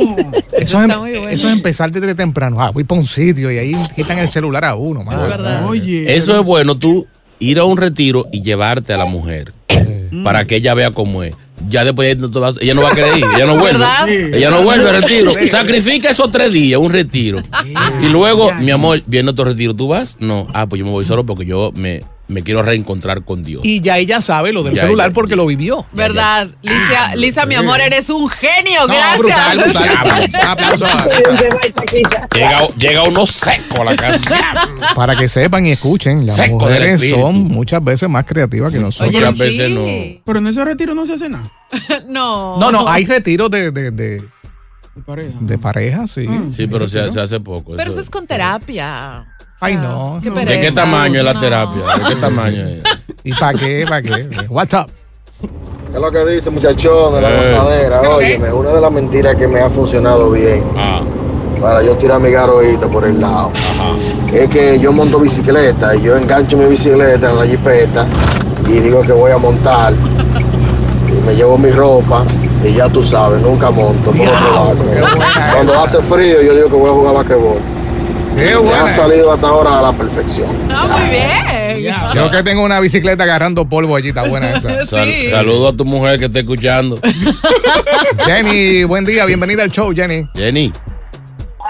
Eso, 0.52 0.82
es, 0.82 0.88
muy 0.98 1.10
bueno. 1.12 1.28
eso 1.28 1.48
es 1.48 1.52
empezar 1.54 1.90
desde 1.90 2.14
temprano. 2.14 2.60
Ah, 2.60 2.70
voy 2.70 2.84
para 2.84 3.00
un 3.00 3.06
sitio 3.06 3.50
y 3.50 3.58
ahí 3.58 3.74
quitan 3.94 4.18
el 4.18 4.28
celular 4.28 4.64
a 4.64 4.74
uno. 4.74 5.02
madre. 5.02 5.28
verdad. 5.28 5.66
Oye. 5.66 6.14
Eso 6.16 6.38
es 6.38 6.44
bueno, 6.44 6.76
tú 6.76 7.06
ir 7.38 7.58
a 7.58 7.64
un 7.64 7.76
retiro 7.76 8.26
y 8.32 8.42
llevarte 8.42 8.92
a 8.92 8.98
la 8.98 9.06
mujer 9.06 9.52
para 10.22 10.46
que 10.46 10.56
ella 10.56 10.74
vea 10.74 10.90
cómo 10.90 11.22
es. 11.22 11.34
Ya 11.68 11.84
después 11.84 12.08
ella 12.08 12.74
no, 12.74 12.82
va- 12.82 12.90
a 12.90 12.94
querer 12.94 13.18
ir, 13.18 13.24
ella 13.36 13.46
no 13.46 13.58
vuelve. 13.58 13.78
¿Verdad? 13.78 14.08
Ella 14.08 14.50
no 14.50 14.62
vuelve 14.62 14.88
al 14.88 15.02
retiro. 15.02 15.34
Sacrifica 15.46 16.10
esos 16.10 16.30
tres 16.30 16.52
días, 16.52 16.80
un 16.80 16.90
retiro. 16.90 17.42
Y 18.02 18.08
luego, 18.08 18.52
mi 18.54 18.70
amor, 18.70 19.02
viene 19.06 19.30
otro 19.30 19.44
retiro. 19.44 19.74
¿Tú 19.74 19.88
vas? 19.88 20.16
No. 20.20 20.48
Ah, 20.54 20.66
pues 20.66 20.78
yo 20.80 20.86
me 20.86 20.92
voy 20.92 21.04
solo 21.04 21.24
porque 21.24 21.44
yo 21.44 21.70
me, 21.74 22.02
me 22.30 22.42
quiero 22.42 22.62
reencontrar 22.62 23.24
con 23.24 23.42
Dios. 23.44 23.62
Y 23.64 23.80
ya 23.80 23.98
ella 23.98 24.20
sabe 24.20 24.52
lo 24.52 24.62
del 24.62 24.74
Ya, 24.74 24.82
celular 24.82 25.12
porque 25.12 25.36
lo 25.36 25.46
vivió. 25.46 25.84
¿Verdad? 25.92 26.48
Lisa, 26.62 27.14
Lisa, 27.16 27.46
mi 27.46 27.54
amor, 27.56 27.80
eres 27.80 28.08
un 28.10 28.28
genio. 28.28 28.80
No, 28.86 28.94
Gracias. 28.94 29.18
brutal, 29.18 29.58
brutal. 29.58 30.30
Aplauso 30.46 30.86
a 30.86 31.08
Llega, 32.34 32.68
llega 32.78 33.02
uno 33.04 33.26
seco 33.26 33.82
a 33.82 33.84
la 33.84 33.96
casa. 33.96 34.36
Para 34.94 35.16
que 35.16 35.28
sepan 35.28 35.66
y 35.66 35.72
escuchen, 35.72 36.26
las 36.26 36.36
Seco 36.36 36.58
mujeres 36.60 37.10
son 37.10 37.44
muchas 37.48 37.82
veces 37.82 38.08
más 38.08 38.24
creativas 38.24 38.72
que 38.72 38.78
nosotros. 38.78 39.12
Muchas 39.12 39.36
veces 39.36 39.70
no. 39.70 39.84
Pero 40.24 40.38
en 40.38 40.46
ese 40.46 40.64
retiro 40.64 40.94
no 40.94 41.06
se 41.06 41.14
hace 41.14 41.28
nada. 41.28 41.50
no. 42.08 42.58
No, 42.58 42.70
no, 42.70 42.88
hay 42.88 43.04
retiros 43.06 43.50
de, 43.50 43.70
de, 43.72 43.90
de, 43.90 44.20
De 44.20 45.02
pareja. 45.04 45.34
de 45.40 45.58
pareja, 45.58 46.06
sí. 46.06 46.26
Sí, 46.50 46.66
pero 46.66 46.86
se, 46.86 47.10
se 47.10 47.20
hace 47.20 47.40
poco. 47.40 47.72
Pero 47.72 47.82
eso. 47.82 47.90
eso 47.92 48.00
es 48.00 48.10
con 48.10 48.26
terapia. 48.26 49.26
Ay, 49.60 49.76
no. 49.76 50.18
Qué. 50.22 50.30
¿De 50.30 50.58
qué 50.60 50.72
tamaño 50.72 51.18
es 51.20 51.24
la 51.24 51.34
No. 51.34 51.40
terapia? 51.40 51.82
¿De 51.82 52.14
qué 52.14 52.20
tamaño 52.20 52.66
es? 52.66 52.82
¿Y 53.24 53.32
para 53.34 53.58
qué? 53.58 53.84
¿Para 53.88 54.02
qué? 54.02 54.28
What's 54.48 54.74
up? 54.74 54.90
¿Qué 55.90 55.96
es 55.96 56.00
lo 56.00 56.10
que 56.10 56.24
dice, 56.26 56.50
muchachón 56.50 57.14
de 57.14 57.20
la 57.20 57.30
Eh. 57.30 57.36
gozadera? 57.52 58.00
Óyeme, 58.02 58.52
una 58.52 58.70
de 58.70 58.80
las 58.80 58.92
mentiras 58.92 59.36
que 59.36 59.46
me 59.48 59.60
ha 59.60 59.68
funcionado 59.68 60.30
bien 60.30 60.64
Ah, 60.76 61.00
para 61.60 61.82
yo 61.82 61.94
tirar 61.96 62.20
mi 62.20 62.30
garoíta 62.30 62.86
por 62.88 63.04
el 63.04 63.20
lado 63.20 63.50
es 64.32 64.48
que 64.48 64.78
yo 64.78 64.92
monto 64.92 65.18
bicicleta 65.18 65.94
y 65.96 66.02
yo 66.02 66.16
engancho 66.16 66.56
mi 66.56 66.66
bicicleta 66.66 67.30
en 67.30 67.36
la 67.38 67.44
jipeta 67.46 68.06
y 68.66 68.72
digo 68.78 69.02
que 69.02 69.12
voy 69.12 69.32
a 69.32 69.38
montar 69.38 69.92
y 71.08 71.26
me 71.26 71.34
llevo 71.34 71.58
mi 71.58 71.70
ropa 71.70 72.24
y 72.64 72.72
ya 72.74 72.88
tú 72.88 73.04
sabes, 73.04 73.40
nunca 73.42 73.70
monto. 73.70 74.10
por 74.12 74.20
otro 74.20 74.52
lado. 74.54 74.76
Cuando 75.54 75.80
hace 75.80 75.98
frío 76.02 76.40
yo 76.42 76.54
digo 76.54 76.68
que 76.68 76.76
voy 76.76 76.90
a 76.90 76.92
jugar 76.92 77.14
basquetbol. 77.14 77.58
Qué 78.36 78.56
buena. 78.56 78.84
ha 78.84 78.88
salido 78.88 79.32
hasta 79.32 79.48
ahora 79.48 79.78
a 79.78 79.82
la 79.82 79.92
perfección. 79.92 80.48
Ah, 80.70 80.86
muy 80.88 81.10
bien. 81.10 81.94
Yo 82.14 82.30
que 82.30 82.42
tengo 82.42 82.62
una 82.62 82.80
bicicleta 82.80 83.24
agarrando 83.24 83.68
polvo 83.68 83.96
allí, 83.96 84.08
está 84.08 84.28
buena 84.28 84.50
esa. 84.50 84.82
sal- 84.84 85.08
Saludo 85.28 85.68
a 85.68 85.72
tu 85.76 85.84
mujer 85.84 86.18
que 86.18 86.26
está 86.26 86.38
escuchando. 86.40 86.98
Jenny, 88.26 88.84
buen 88.84 89.04
día, 89.04 89.24
bienvenida 89.26 89.62
al 89.62 89.70
show, 89.70 89.92
Jenny. 89.94 90.24
Jenny. 90.34 90.72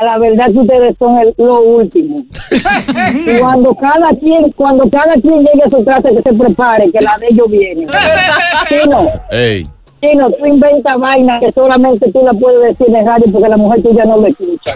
A 0.00 0.04
la 0.04 0.18
verdad 0.18 0.46
que 0.46 0.58
ustedes 0.58 0.96
son 0.98 1.18
el, 1.18 1.34
lo 1.36 1.60
último. 1.62 2.24
cuando 3.40 3.74
cada 3.74 4.08
quien, 4.18 4.50
cuando 4.56 4.88
cada 4.90 5.12
quien 5.14 5.38
llegue 5.40 5.62
a 5.66 5.70
su 5.70 5.84
casa 5.84 6.08
que 6.08 6.22
se 6.22 6.38
prepare, 6.38 6.90
que 6.90 7.04
la 7.04 7.18
de 7.18 7.26
ellos 7.30 7.46
viene. 7.50 7.86
Chino, 8.68 9.06
Ey. 9.30 9.68
Chino, 10.00 10.30
tú 10.30 10.46
inventas 10.46 10.96
vainas 10.98 11.40
que 11.40 11.52
solamente 11.52 12.10
tú 12.12 12.22
la 12.24 12.32
puedes 12.32 12.78
decir 12.78 12.94
en 12.94 13.06
radio 13.06 13.24
porque 13.32 13.48
la 13.48 13.56
mujer 13.56 13.82
tuya 13.82 14.04
no 14.04 14.16
lo 14.16 14.26
escucha. 14.28 14.72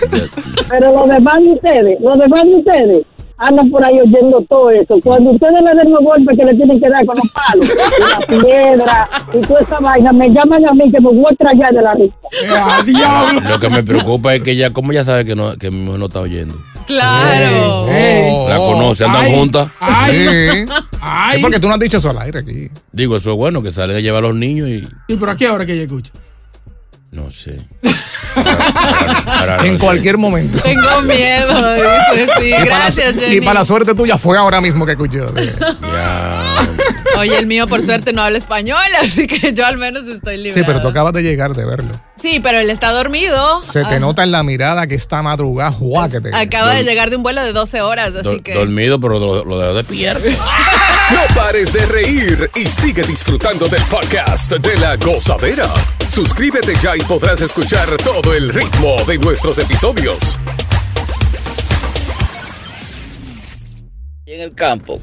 Pero 0.68 0.92
los 0.92 1.08
demás 1.08 1.40
de 1.42 1.48
ustedes, 1.48 2.00
los 2.00 2.18
demás 2.18 2.44
de 2.44 2.56
ustedes, 2.56 3.06
andan 3.38 3.70
por 3.70 3.84
ahí 3.84 4.00
oyendo 4.00 4.42
todo 4.48 4.70
eso. 4.70 4.96
Cuando 5.02 5.32
ustedes 5.32 5.62
le 5.62 5.74
den 5.74 5.92
los 5.92 6.04
golpes 6.04 6.36
que 6.36 6.44
le 6.44 6.54
tienen 6.54 6.80
que 6.80 6.88
dar 6.88 7.04
con 7.06 7.16
los 7.16 7.32
palos, 7.32 7.70
y 7.70 8.36
la 8.36 8.40
piedra 8.40 9.08
y 9.32 9.40
toda 9.46 9.60
esa 9.60 9.78
vaina, 9.80 10.12
me 10.12 10.28
llaman 10.30 10.66
a 10.66 10.72
mí 10.72 10.90
que 10.90 11.00
me 11.00 11.08
voy 11.08 11.24
a 11.30 11.34
traer 11.36 11.74
de 11.74 11.82
la 11.82 11.92
risa. 11.94 12.14
Lo 13.48 13.58
que 13.58 13.70
me 13.70 13.82
preocupa 13.82 14.34
es 14.34 14.42
que 14.42 14.52
ella, 14.52 14.72
¿cómo 14.72 14.92
ella 14.92 15.04
sabe 15.04 15.24
que, 15.24 15.34
no, 15.34 15.56
que 15.56 15.70
mi 15.70 15.80
mujer 15.80 16.00
no 16.00 16.06
está 16.06 16.20
oyendo? 16.20 16.54
Claro. 16.86 17.86
La 18.48 18.56
conoce, 18.56 19.04
andan 19.04 19.22
Ay. 19.22 19.34
juntas. 19.34 19.68
Sí. 21.30 21.36
Es 21.36 21.42
porque 21.42 21.58
tú 21.60 21.68
no 21.68 21.74
has 21.74 21.80
dicho 21.80 21.98
eso 21.98 22.10
al 22.10 22.18
aire 22.18 22.38
aquí. 22.40 22.70
Digo, 22.92 23.16
eso 23.16 23.30
es 23.32 23.36
bueno, 23.36 23.62
que 23.62 23.70
salen 23.72 23.96
a 23.96 24.00
llevar 24.00 24.24
a 24.24 24.28
los 24.28 24.36
niños 24.36 24.68
y 24.68 24.88
¿Y 25.08 25.16
por 25.16 25.30
aquí 25.30 25.44
ahora 25.44 25.64
que 25.66 25.72
ella 25.74 25.82
escucha? 25.82 26.12
no 27.10 27.30
sé. 27.30 27.60
Para- 28.34 29.24
para- 29.24 29.66
En 29.68 29.78
cualquier 29.78 30.18
momento. 30.18 30.58
Tengo 30.60 31.02
miedo, 31.02 31.74
dice. 31.74 32.28
Sí, 32.40 32.48
Y 32.48 32.52
para 32.52 32.64
gracias, 32.64 33.14
Jenny. 33.14 33.36
Y 33.36 33.40
para 33.40 33.60
la 33.60 33.64
suerte 33.64 33.94
tuya 33.94 34.18
fue 34.18 34.36
ahora 34.36 34.60
mismo 34.60 34.84
que 34.84 34.92
escuchó. 34.92 35.32
Sí. 35.36 35.50
Oye, 37.18 37.38
el 37.38 37.46
mío 37.46 37.68
por 37.68 37.82
suerte 37.82 38.12
no 38.12 38.20
habla 38.22 38.38
español, 38.38 38.80
así 39.00 39.28
que 39.28 39.52
yo 39.54 39.64
al 39.64 39.78
menos 39.78 40.08
estoy 40.08 40.38
libre. 40.38 40.54
Sí, 40.54 40.62
pero 40.66 40.80
tú 40.80 40.88
acabas 40.88 41.12
de 41.12 41.22
llegar 41.22 41.54
de 41.54 41.64
verlo. 41.64 42.00
Sí, 42.20 42.40
pero 42.42 42.58
él 42.58 42.68
está 42.70 42.90
dormido. 42.90 43.62
Se 43.62 43.84
te 43.84 43.96
Ah, 43.96 44.00
nota 44.00 44.24
en 44.24 44.32
la 44.32 44.42
mirada 44.42 44.86
que 44.88 44.96
está 44.96 45.22
madrugada, 45.22 45.70
juáquete. 45.70 46.34
Acaba 46.34 46.74
de 46.74 46.82
llegar 46.82 47.10
de 47.10 47.16
un 47.16 47.22
vuelo 47.22 47.44
de 47.44 47.52
12 47.52 47.80
horas, 47.82 48.08
así 48.16 48.24
Do- 48.38 48.42
que. 48.42 48.54
Dormido, 48.54 48.98
pero 48.98 49.20
lo, 49.20 49.44
lo 49.44 49.58
dejo 49.60 49.74
de 49.74 49.84
pie. 49.84 50.12
No 51.12 51.20
pares 51.34 51.70
de 51.70 51.84
reír 51.84 52.50
y 52.54 52.60
sigue 52.60 53.02
disfrutando 53.02 53.68
del 53.68 53.82
podcast 53.90 54.50
de 54.52 54.76
la 54.78 54.96
gozadera. 54.96 55.66
Suscríbete 56.08 56.72
ya 56.82 56.96
y 56.96 57.00
podrás 57.00 57.42
escuchar 57.42 57.88
todo 57.98 58.32
el 58.34 58.48
ritmo 58.48 58.96
de 59.06 59.18
nuestros 59.18 59.58
episodios. 59.58 60.38
En 64.24 64.40
el 64.40 64.54
campo. 64.54 64.98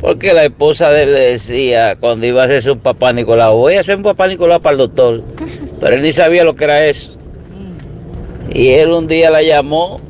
Porque 0.00 0.32
la 0.32 0.44
esposa 0.44 0.90
de 0.90 1.02
él 1.02 1.12
le 1.12 1.20
decía 1.32 1.96
cuando 1.98 2.26
iba 2.26 2.42
a 2.42 2.44
hacerse 2.44 2.70
un 2.70 2.78
papá 2.78 3.12
Nicolau, 3.12 3.56
voy 3.56 3.74
a 3.74 3.80
hacer 3.80 3.96
un 3.96 4.04
papá 4.04 4.28
Nicolau 4.28 4.60
para 4.60 4.74
el 4.74 4.78
doctor. 4.78 5.24
Pero 5.80 5.96
él 5.96 6.02
ni 6.02 6.12
sabía 6.12 6.44
lo 6.44 6.54
que 6.54 6.64
era 6.64 6.86
eso. 6.86 7.16
Y 8.48 8.68
él 8.68 8.92
un 8.92 9.08
día 9.08 9.30
la 9.30 9.42
llamó, 9.42 10.00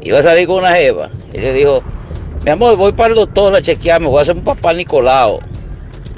iba 0.00 0.18
a 0.18 0.22
salir 0.22 0.46
con 0.46 0.56
una 0.56 0.74
jeva. 0.74 1.10
Y 1.34 1.38
le 1.38 1.52
dijo, 1.52 1.82
mi 2.44 2.50
amor, 2.50 2.76
voy 2.76 2.92
para 2.92 3.10
el 3.10 3.16
doctor 3.16 3.54
a 3.54 3.62
chequearme, 3.62 4.06
voy 4.06 4.18
a 4.18 4.22
hacer 4.22 4.36
un 4.36 4.44
papá 4.44 4.72
Nicolau. 4.72 5.40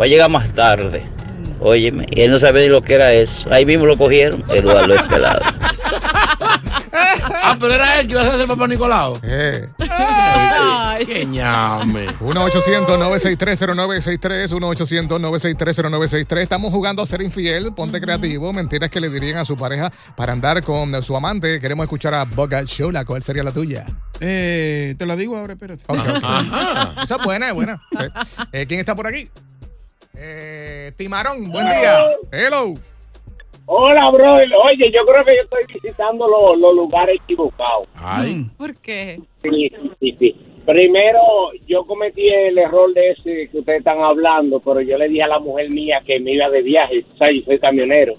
Va 0.01 0.05
a 0.05 0.09
llegar 0.09 0.31
más 0.31 0.53
tarde. 0.53 1.03
Óyeme, 1.61 2.07
y 2.11 2.23
él 2.23 2.31
no 2.31 2.39
sabía 2.39 2.63
ni 2.63 2.69
lo 2.69 2.83
que 2.83 2.95
era 2.95 3.13
eso. 3.13 3.49
Ahí 3.51 3.65
mismo 3.65 3.87
lo 3.87 3.97
cogieron, 3.97 4.43
Eduardo 4.53 4.95
es 4.95 5.03
pelado. 5.03 5.43
Ah, 7.45 7.57
pero 7.59 7.75
era 7.75 7.99
él 8.01 8.07
que 8.07 8.13
iba 8.13 8.23
a 8.23 8.27
hacer 8.27 8.47
papá 8.47 8.69
Nicolau. 8.69 9.19
Eh. 9.23 9.67
Qué 11.07 11.25
ñame. 11.27 12.07
1-800-963-0963, 12.21 14.51
1-800-963-0963. 14.51 16.39
Estamos 16.39 16.73
jugando 16.73 17.03
a 17.03 17.07
ser 17.07 17.23
infiel, 17.23 17.73
ponte 17.75 18.01
creativo, 18.01 18.53
mentiras 18.53 18.91
que 18.91 19.01
le 19.01 19.09
dirían 19.09 19.39
a 19.39 19.45
su 19.45 19.57
pareja 19.57 19.93
para 20.17 20.33
andar 20.33 20.63
con 20.63 21.03
su 21.03 21.17
amante. 21.17 21.59
Queremos 21.61 21.85
escuchar 21.85 22.15
a 22.15 22.25
Boga 22.25 22.63
Shola, 22.65 23.05
¿cuál 23.05 23.23
sería 23.23 23.43
la 23.43 23.53
tuya? 23.53 23.87
Eh, 24.21 24.95
te 24.99 25.07
la 25.07 25.17
digo 25.17 25.37
ahora, 25.37 25.55
espérate. 25.55 25.83
Ok, 25.87 25.99
ok. 25.99 26.07
Esa 27.03 27.17
es 27.17 27.23
buena, 27.25 27.49
es 27.49 27.55
buena. 27.55 27.83
Eh, 27.99 28.09
eh, 28.53 28.67
¿Quién 28.67 28.81
está 28.81 28.95
por 28.95 29.07
aquí? 29.07 29.31
Eh, 30.15 30.93
Timarón, 30.97 31.51
buen 31.51 31.69
día. 31.69 32.05
Hello. 32.31 32.75
Hola, 33.75 34.11
bro. 34.11 34.35
Oye, 34.35 34.91
yo 34.93 35.03
creo 35.07 35.25
que 35.25 35.35
yo 35.35 35.43
estoy 35.45 35.81
visitando 35.81 36.27
los, 36.29 36.59
los 36.59 36.75
lugares 36.75 37.19
equivocados. 37.25 37.89
Ay. 37.95 38.45
¿Por 38.59 38.77
qué? 38.77 39.19
Sí, 39.43 39.73
sí, 39.99 40.17
sí. 40.19 40.37
Primero, 40.67 41.21
yo 41.67 41.83
cometí 41.87 42.29
el 42.29 42.59
error 42.59 42.93
de 42.93 43.13
ese 43.13 43.49
que 43.51 43.59
ustedes 43.61 43.79
están 43.79 44.01
hablando, 44.03 44.61
pero 44.61 44.83
yo 44.83 44.99
le 44.99 45.09
dije 45.09 45.23
a 45.23 45.29
la 45.29 45.39
mujer 45.39 45.71
mía 45.71 46.03
que 46.05 46.21
me 46.21 46.33
iba 46.35 46.51
de 46.51 46.61
viaje, 46.61 47.03
o 47.15 47.17
sea, 47.17 47.33
yo 47.33 47.41
soy 47.47 47.59
camionero. 47.59 48.17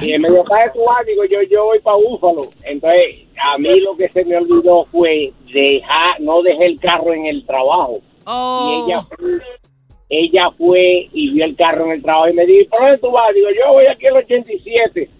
Y 0.00 0.12
él 0.12 0.20
me 0.20 0.30
dijo, 0.30 0.44
¿sabes 0.48 0.72
tú? 0.72 0.80
Digo, 1.06 1.24
yo, 1.24 1.42
yo 1.50 1.64
voy 1.64 1.80
para 1.80 1.96
Búfalo. 1.96 2.48
Entonces, 2.62 3.26
a 3.42 3.58
mí 3.58 3.80
lo 3.80 3.96
que 3.96 4.08
se 4.10 4.24
me 4.24 4.36
olvidó 4.36 4.86
fue 4.92 5.32
dejar, 5.52 6.20
no 6.20 6.40
dejé 6.42 6.66
el 6.66 6.78
carro 6.78 7.12
en 7.12 7.26
el 7.26 7.44
trabajo. 7.44 7.98
Oh. 8.26 8.84
Y 8.86 8.92
ella 8.92 9.02
fue, 9.02 9.26
ella 10.10 10.50
fue 10.56 11.08
y 11.12 11.30
vio 11.30 11.44
el 11.44 11.56
carro 11.56 11.86
en 11.86 11.92
el 11.92 12.02
trabajo 12.02 12.28
y 12.28 12.34
me 12.34 12.46
dijo, 12.46 12.70
¿por 12.70 12.80
dónde 12.80 12.98
tú 12.98 13.10
vas? 13.10 13.34
Digo, 13.34 13.48
yo 13.50 13.72
voy 13.72 13.86
aquí 13.86 14.06
el 14.06 14.16
87. 14.16 15.10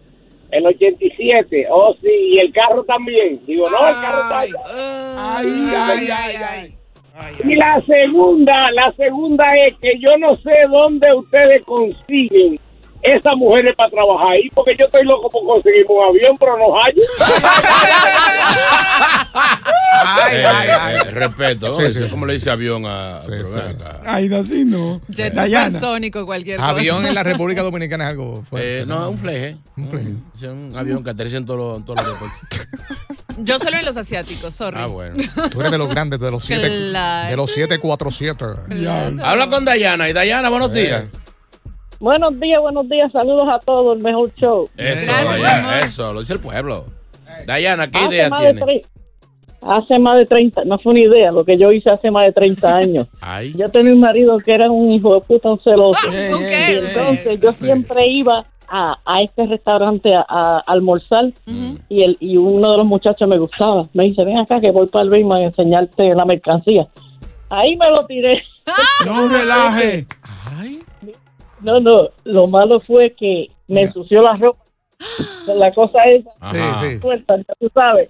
El 0.50 0.66
87, 0.66 1.66
oh 1.70 1.94
sí, 2.00 2.08
y 2.08 2.38
el 2.38 2.52
carro 2.52 2.82
también. 2.84 3.40
Digo, 3.46 3.68
no, 3.68 3.88
el 3.88 3.94
carro 3.94 4.22
está 4.22 4.40
allá. 4.40 5.36
Ay, 5.36 5.46
ay, 5.76 6.08
ay, 6.10 6.36
ay. 6.50 6.74
Y 7.44 7.54
la 7.56 7.82
segunda, 7.82 8.70
la 8.72 8.92
segunda 8.92 9.44
es 9.66 9.74
que 9.74 9.98
yo 9.98 10.16
no 10.16 10.36
sé 10.36 10.54
dónde 10.70 11.08
ustedes 11.14 11.62
consiguen 11.64 12.58
esas 13.02 13.34
mujeres 13.36 13.74
para 13.76 13.88
trabajar 13.90 14.32
ahí, 14.32 14.48
porque 14.54 14.74
yo 14.78 14.84
estoy 14.86 15.04
loco 15.04 15.30
por 15.30 15.44
conseguir 15.46 15.84
un 15.88 16.04
avión, 16.04 16.36
pero 16.38 16.58
no 16.58 16.82
hay. 16.82 16.92
Ay, 20.04 20.36
Eh, 20.36 20.46
ay, 20.46 20.68
ay. 20.80 20.96
eh, 20.96 21.10
respeto, 21.10 21.68
¿no? 21.68 21.74
Sí, 21.80 21.92
sí. 21.92 22.06
¿Cómo 22.10 22.26
le 22.26 22.34
dice 22.34 22.50
avión 22.50 22.84
a.? 22.86 23.16
acá. 23.16 24.00
Ay, 24.06 24.32
así 24.34 24.64
no. 24.64 25.00
Jet 25.08 25.34
supersónico, 25.34 26.24
cualquier 26.26 26.58
cosa. 26.58 26.68
Avión 26.70 27.06
en 27.06 27.14
la 27.14 27.22
República 27.22 27.62
Dominicana 27.62 28.04
es 28.04 28.10
algo 28.10 28.42
fuerte. 28.48 28.80
Eh, 28.80 28.86
no, 28.86 29.02
es 29.04 29.08
un 29.10 29.18
fleje. 29.18 29.56
Un 29.76 29.88
fleje. 29.90 30.08
Es 30.34 30.42
un 30.44 30.74
avión 30.76 31.02
que 31.04 31.10
aterriza 31.10 31.36
en 31.38 31.46
todos 31.46 31.58
los 31.86 31.86
los 31.96 31.98
aeropuertos. 31.98 32.68
Yo 33.40 33.58
solo 33.60 33.76
en 33.76 33.84
los 33.84 33.96
asiáticos, 33.96 34.52
sorry. 34.54 34.78
Ah, 34.80 34.86
bueno. 34.86 35.14
Tú 35.52 35.60
eres 35.60 35.70
de 35.70 35.78
los 35.78 35.88
grandes, 35.88 36.18
de 36.18 36.28
los 36.30 36.44
siete, 36.44 36.66
Claro. 36.90 37.30
de 37.30 37.36
los 37.36 37.50
747. 37.52 38.44
Habla 39.22 39.48
con 39.48 39.64
Dayana. 39.64 40.08
Y 40.08 40.12
Dayana, 40.12 40.48
buenos 40.50 40.72
días. 40.72 41.04
Buenos 42.00 42.38
días, 42.38 42.60
buenos 42.60 42.88
días, 42.88 43.10
saludos 43.10 43.48
a 43.50 43.58
todos, 43.58 43.96
el 43.96 44.02
mejor 44.02 44.32
show. 44.36 44.68
Eso, 44.76 45.12
Gracias. 45.12 45.24
Dayana, 45.42 45.80
eso, 45.80 46.12
lo 46.12 46.20
dice 46.20 46.34
el 46.34 46.40
pueblo. 46.40 46.84
Dayana, 47.46 47.90
¿qué 47.90 47.98
Hace 47.98 48.14
idea 48.14 48.28
más 48.30 48.42
de 48.42 48.54
tiene? 48.54 48.82
Hace 49.60 49.98
más 49.98 50.16
de 50.18 50.26
30, 50.26 50.64
no 50.66 50.78
fue 50.78 50.92
una 50.92 51.00
idea, 51.00 51.32
lo 51.32 51.44
que 51.44 51.58
yo 51.58 51.72
hice 51.72 51.90
hace 51.90 52.12
más 52.12 52.26
de 52.26 52.32
30 52.32 52.76
años. 52.76 53.06
Ay. 53.20 53.52
Yo 53.56 53.68
tenía 53.70 53.92
un 53.92 53.98
marido 54.00 54.38
que 54.38 54.54
era 54.54 54.70
un 54.70 54.92
hijo 54.92 55.14
de 55.14 55.20
puta, 55.22 55.50
un 55.50 55.60
celoso. 55.60 55.98
Ah, 56.06 56.32
¿con 56.32 56.42
Y 56.42 56.46
qué? 56.46 56.78
entonces 56.78 57.40
yo 57.40 57.52
siempre 57.52 58.06
iba 58.06 58.46
a, 58.68 58.98
a 59.04 59.22
este 59.22 59.46
restaurante 59.46 60.14
a, 60.14 60.24
a 60.28 60.58
almorzar 60.66 61.32
y, 61.88 62.02
el, 62.04 62.16
y 62.20 62.36
uno 62.36 62.70
de 62.70 62.76
los 62.76 62.86
muchachos 62.86 63.28
me 63.28 63.38
gustaba. 63.38 63.88
Me 63.94 64.04
dice, 64.04 64.22
ven 64.24 64.38
acá 64.38 64.60
que 64.60 64.70
voy 64.70 64.86
para 64.86 65.02
el 65.02 65.10
Bayman 65.10 65.42
a 65.42 65.44
enseñarte 65.46 66.14
la 66.14 66.24
mercancía. 66.24 66.86
Ahí 67.50 67.76
me 67.76 67.90
lo 67.90 68.06
tiré. 68.06 68.40
No 69.06 69.26
relaje. 69.28 70.06
No, 71.60 71.80
no, 71.80 72.08
lo 72.24 72.46
malo 72.46 72.80
fue 72.80 73.14
que 73.18 73.48
me 73.66 73.82
ensució 73.82 74.22
la 74.22 74.36
ropa. 74.36 74.62
La 75.56 75.72
cosa 75.72 75.98
es 76.04 76.24
Sí, 76.52 76.58
sí. 76.82 76.98
suelta, 77.00 77.36
ya 77.36 77.54
tú 77.60 77.70
sabes. 77.72 78.08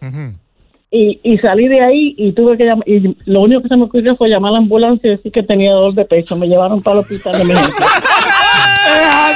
Y, 0.90 1.20
y 1.22 1.36
salí 1.38 1.68
de 1.68 1.84
ahí 1.84 2.14
y 2.16 2.32
tuve 2.32 2.56
que 2.56 2.64
llamar, 2.64 2.88
y 2.88 3.14
lo 3.26 3.42
único 3.42 3.60
que 3.60 3.68
se 3.68 3.76
me 3.76 3.84
ocurrió 3.84 4.16
fue 4.16 4.30
llamar 4.30 4.50
a 4.50 4.52
la 4.52 4.58
ambulancia 4.58 5.08
y 5.08 5.16
decir 5.16 5.30
que 5.30 5.42
tenía 5.42 5.72
dolor 5.72 5.92
de 5.94 6.06
pecho. 6.06 6.34
Me 6.36 6.46
llevaron 6.46 6.80
para 6.82 6.94
el 6.94 7.00
hospital 7.00 7.34
de 7.36 7.42
emergencia. 7.42 7.86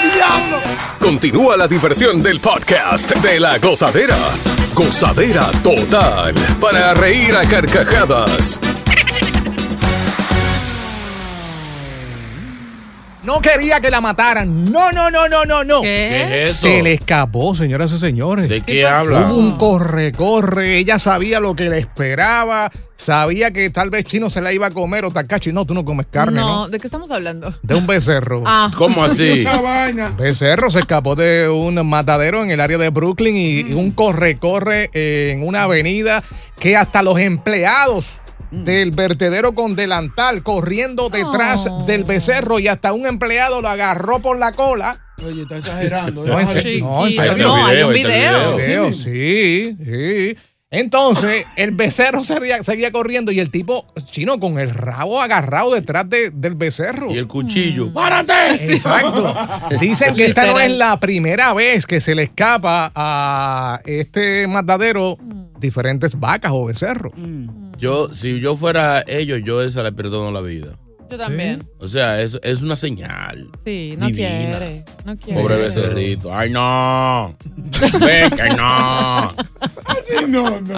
Continúa 1.00 1.56
la 1.56 1.66
diversión 1.68 2.22
del 2.22 2.40
podcast 2.40 3.14
de 3.16 3.40
la 3.40 3.58
gozadera. 3.58 4.16
Gozadera 4.74 5.50
total. 5.62 6.34
Para 6.60 6.94
reír 6.94 7.34
a 7.34 7.46
carcajadas. 7.46 8.60
No 13.32 13.40
quería 13.40 13.80
que 13.80 13.90
la 13.90 14.02
mataran. 14.02 14.70
No, 14.70 14.92
no, 14.92 15.10
no, 15.10 15.26
no, 15.26 15.46
no, 15.46 15.64
no. 15.64 15.80
¿Qué 15.80 16.42
es 16.44 16.50
eso? 16.50 16.68
Se 16.68 16.82
le 16.82 16.92
escapó, 16.92 17.54
señoras 17.54 17.90
y 17.92 17.96
señores. 17.96 18.46
¿De 18.46 18.60
qué 18.60 18.86
habla? 18.86 19.20
Hubo 19.20 19.36
un 19.36 19.56
corre, 19.56 20.12
corre. 20.12 20.76
Ella 20.76 20.98
sabía 20.98 21.40
lo 21.40 21.56
que 21.56 21.70
le 21.70 21.78
esperaba. 21.78 22.70
Sabía 22.94 23.50
que 23.50 23.70
tal 23.70 23.88
vez 23.88 24.04
Chino 24.04 24.28
se 24.28 24.42
la 24.42 24.52
iba 24.52 24.66
a 24.66 24.70
comer 24.70 25.06
o 25.06 25.10
Takachi. 25.10 25.50
No, 25.50 25.64
tú 25.64 25.72
no 25.72 25.82
comes 25.82 26.08
carne, 26.10 26.40
¿no? 26.40 26.46
No, 26.46 26.68
¿de 26.68 26.78
qué 26.78 26.86
estamos 26.86 27.10
hablando? 27.10 27.54
De 27.62 27.74
un 27.74 27.86
becerro. 27.86 28.42
Ah. 28.44 28.70
¿Cómo 28.76 29.02
así? 29.04 29.46
Becerro 30.18 30.70
se 30.70 30.80
escapó 30.80 31.16
de 31.16 31.48
un 31.48 31.88
matadero 31.88 32.44
en 32.44 32.50
el 32.50 32.60
área 32.60 32.76
de 32.76 32.90
Brooklyn 32.90 33.34
y, 33.34 33.60
y 33.60 33.72
un 33.72 33.92
corre-corre 33.92 34.90
en 34.92 35.42
una 35.42 35.62
avenida 35.62 36.22
que 36.58 36.76
hasta 36.76 37.02
los 37.02 37.18
empleados 37.18 38.20
del 38.52 38.90
vertedero 38.90 39.54
con 39.54 39.74
delantal 39.74 40.42
corriendo 40.42 41.08
detrás 41.08 41.66
del 41.86 42.04
becerro 42.04 42.58
y 42.58 42.68
hasta 42.68 42.92
un 42.92 43.06
empleado 43.06 43.62
lo 43.62 43.68
agarró 43.68 44.20
por 44.20 44.38
la 44.38 44.52
cola. 44.52 45.00
Oye, 45.24 45.42
está 45.42 45.56
exagerando. 45.56 46.24
No, 46.24 46.52
serio, 46.52 46.84
no, 46.84 47.06
No, 47.36 47.66
hay 47.66 47.82
un 47.82 47.92
video. 47.92 48.56
Video, 48.56 48.92
sí, 48.92 49.76
sí. 49.82 50.36
Entonces, 50.74 51.44
el 51.56 51.72
becerro 51.72 52.24
seguía, 52.24 52.62
seguía 52.62 52.90
corriendo 52.90 53.30
y 53.30 53.40
el 53.40 53.50
tipo 53.50 53.92
chino 54.10 54.40
con 54.40 54.58
el 54.58 54.70
rabo 54.70 55.20
agarrado 55.20 55.74
detrás 55.74 56.08
de- 56.08 56.30
del 56.30 56.54
becerro. 56.54 57.12
Y 57.12 57.18
el 57.18 57.26
cuchillo. 57.26 57.88
Mm. 57.88 57.92
¡Párate! 57.92 58.32
Exacto. 58.72 59.34
Dicen 59.80 60.14
que 60.14 60.24
esta 60.24 60.46
no 60.46 60.58
es 60.58 60.70
la 60.72 60.98
primera 60.98 61.52
vez 61.52 61.84
que 61.84 62.00
se 62.00 62.14
le 62.14 62.22
escapa 62.22 62.90
a 62.94 63.80
este 63.84 64.46
matadero 64.46 65.18
diferentes 65.62 66.18
vacas 66.20 66.52
o 66.54 66.66
becerros. 66.66 67.12
Yo, 67.78 68.12
si 68.12 68.38
yo 68.40 68.56
fuera 68.56 69.02
ellos, 69.06 69.40
yo 69.44 69.62
esa 69.62 69.82
le 69.82 69.92
perdono 69.92 70.30
la 70.30 70.40
vida. 70.42 70.78
Yo 71.10 71.18
también. 71.18 71.68
O 71.78 71.86
sea, 71.88 72.22
es, 72.22 72.38
es 72.42 72.62
una 72.62 72.74
señal. 72.74 73.50
Sí, 73.66 73.94
no 73.98 74.06
Divina. 74.06 74.28
quiere. 74.58 74.84
No 75.04 75.16
quiere. 75.18 75.42
Pobre 75.42 75.56
becerrito. 75.58 76.34
¡Ay, 76.34 76.48
no! 76.50 77.36
¡Ve 78.00 78.30
que 78.34 78.48
no! 78.56 79.34
Sí, 80.01 80.01
no, 80.28 80.60
no. 80.60 80.74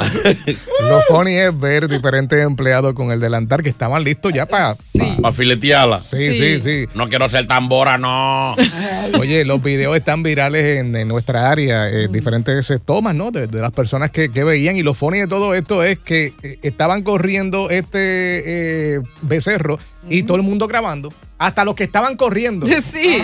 Lo 0.88 1.02
funny 1.08 1.32
es 1.32 1.58
ver 1.58 1.88
diferentes 1.88 2.44
empleados 2.44 2.92
con 2.94 3.10
el 3.10 3.20
delantal 3.20 3.62
que 3.62 3.68
estaban 3.68 4.02
listos 4.04 4.32
ya 4.32 4.46
para... 4.46 4.76
Para 5.20 5.32
filetearla. 5.32 6.02
Sí, 6.02 6.34
sí, 6.34 6.60
sí. 6.60 6.86
No 6.94 7.08
quiero 7.08 7.28
ser 7.28 7.46
tambora, 7.46 7.98
no. 7.98 8.54
Oye, 9.18 9.44
los 9.44 9.62
videos 9.62 9.96
están 9.96 10.22
virales 10.22 10.78
en, 10.80 10.94
en 10.96 11.08
nuestra 11.08 11.50
área, 11.50 11.88
eh, 11.88 12.08
diferentes 12.08 12.70
eh, 12.70 12.78
tomas, 12.78 13.14
¿no? 13.14 13.30
De, 13.30 13.46
de 13.46 13.60
las 13.60 13.70
personas 13.70 14.10
que, 14.10 14.30
que 14.30 14.44
veían. 14.44 14.76
Y 14.76 14.82
lo 14.82 14.94
funny 14.94 15.20
de 15.20 15.28
todo 15.28 15.54
esto 15.54 15.82
es 15.82 15.98
que 15.98 16.32
eh, 16.42 16.58
estaban 16.62 17.02
corriendo 17.02 17.70
este 17.70 18.96
eh, 18.96 19.00
becerro 19.22 19.78
y 20.08 20.22
todo 20.24 20.36
el 20.36 20.42
mundo 20.42 20.66
grabando. 20.66 21.12
Hasta 21.38 21.64
los 21.64 21.74
que 21.74 21.84
estaban 21.84 22.16
corriendo. 22.16 22.66
Sí. 22.82 23.22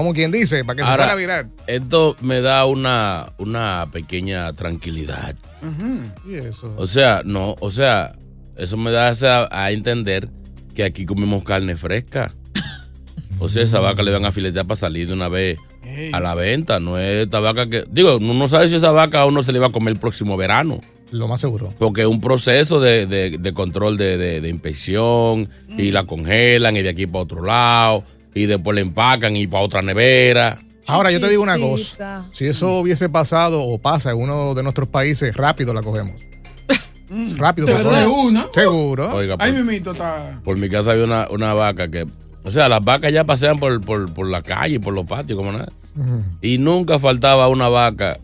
Como 0.00 0.14
quien 0.14 0.32
dice, 0.32 0.64
para 0.64 0.76
que 0.76 0.82
se 0.82 0.88
Ahora, 0.88 1.02
fuera 1.04 1.14
viral. 1.16 1.50
esto 1.66 2.16
me 2.22 2.40
da 2.40 2.64
una, 2.64 3.32
una 3.36 3.86
pequeña 3.92 4.50
tranquilidad. 4.54 5.34
Y 6.26 6.36
eso. 6.36 6.74
O 6.78 6.86
sea, 6.86 7.20
no, 7.24 7.54
o 7.60 7.70
sea, 7.70 8.12
eso 8.56 8.78
me 8.78 8.90
da 8.90 9.08
a, 9.10 9.48
a 9.64 9.70
entender 9.72 10.30
que 10.74 10.84
aquí 10.84 11.04
comemos 11.04 11.42
carne 11.44 11.76
fresca. 11.76 12.34
O 13.38 13.48
sea, 13.50 13.62
esa 13.62 13.80
vaca 13.80 14.02
le 14.02 14.10
van 14.10 14.24
a 14.24 14.32
filetear 14.32 14.66
para 14.66 14.76
salir 14.80 15.06
de 15.08 15.12
una 15.14 15.28
vez 15.28 15.58
a 16.12 16.20
la 16.20 16.34
venta. 16.34 16.80
No 16.80 16.98
es 16.98 17.24
esta 17.24 17.40
vaca 17.40 17.68
que. 17.68 17.84
Digo, 17.90 18.16
uno 18.16 18.32
no 18.34 18.48
sabe 18.48 18.68
si 18.70 18.74
esa 18.76 18.92
vaca 18.92 19.20
a 19.20 19.26
uno 19.26 19.42
se 19.42 19.52
le 19.52 19.58
va 19.58 19.66
a 19.68 19.72
comer 19.72 19.92
el 19.92 19.98
próximo 20.00 20.36
verano. 20.36 20.80
Lo 21.10 21.26
más 21.28 21.40
seguro. 21.40 21.72
Porque 21.78 22.02
es 22.02 22.06
un 22.06 22.20
proceso 22.20 22.80
de, 22.80 23.06
de- 23.06 23.36
de 23.38 23.52
control 23.52 23.96
de, 23.96 24.16
de- 24.16 24.40
de 24.40 24.48
inspección 24.48 25.48
y 25.76 25.90
la 25.90 26.04
congelan 26.04 26.76
y 26.76 26.82
de 26.82 26.88
aquí 26.90 27.06
para 27.06 27.24
otro 27.24 27.42
lado 27.44 28.04
y 28.34 28.46
después 28.46 28.74
la 28.74 28.80
empacan 28.80 29.36
y 29.36 29.46
para 29.46 29.62
otra 29.64 29.82
nevera. 29.82 30.58
Ahora, 30.86 31.10
yo 31.12 31.20
te 31.20 31.28
digo 31.28 31.42
una 31.42 31.58
cosa. 31.58 32.26
Si 32.32 32.46
eso 32.46 32.78
hubiese 32.80 33.08
pasado 33.08 33.62
o 33.62 33.78
pasa 33.78 34.10
en 34.10 34.18
uno 34.18 34.54
de 34.54 34.62
nuestros 34.62 34.88
países, 34.88 35.36
rápido 35.36 35.72
la 35.72 35.82
cogemos. 35.82 36.20
Rápido 37.36 37.66
¿De 37.66 37.74
verdad? 37.74 38.06
Seguro. 38.52 39.12
Oiga, 39.12 39.34
Ay, 39.40 39.52
por, 39.52 39.64
mimito, 39.64 39.90
está. 39.92 40.40
por 40.44 40.56
mi 40.56 40.68
casa 40.68 40.92
había 40.92 41.04
una, 41.04 41.28
una 41.30 41.54
vaca 41.54 41.88
que. 41.90 42.06
O 42.44 42.50
sea, 42.50 42.68
las 42.68 42.82
vacas 42.84 43.12
ya 43.12 43.24
pasean 43.24 43.58
por, 43.58 43.80
por, 43.80 44.12
por 44.14 44.28
la 44.28 44.42
calle, 44.42 44.78
por 44.80 44.94
los 44.94 45.06
patios, 45.06 45.36
como 45.36 45.52
nada. 45.52 45.70
Y 46.40 46.58
nunca 46.58 46.98
faltaba 46.98 47.48
una 47.48 47.68
vaca 47.68 48.18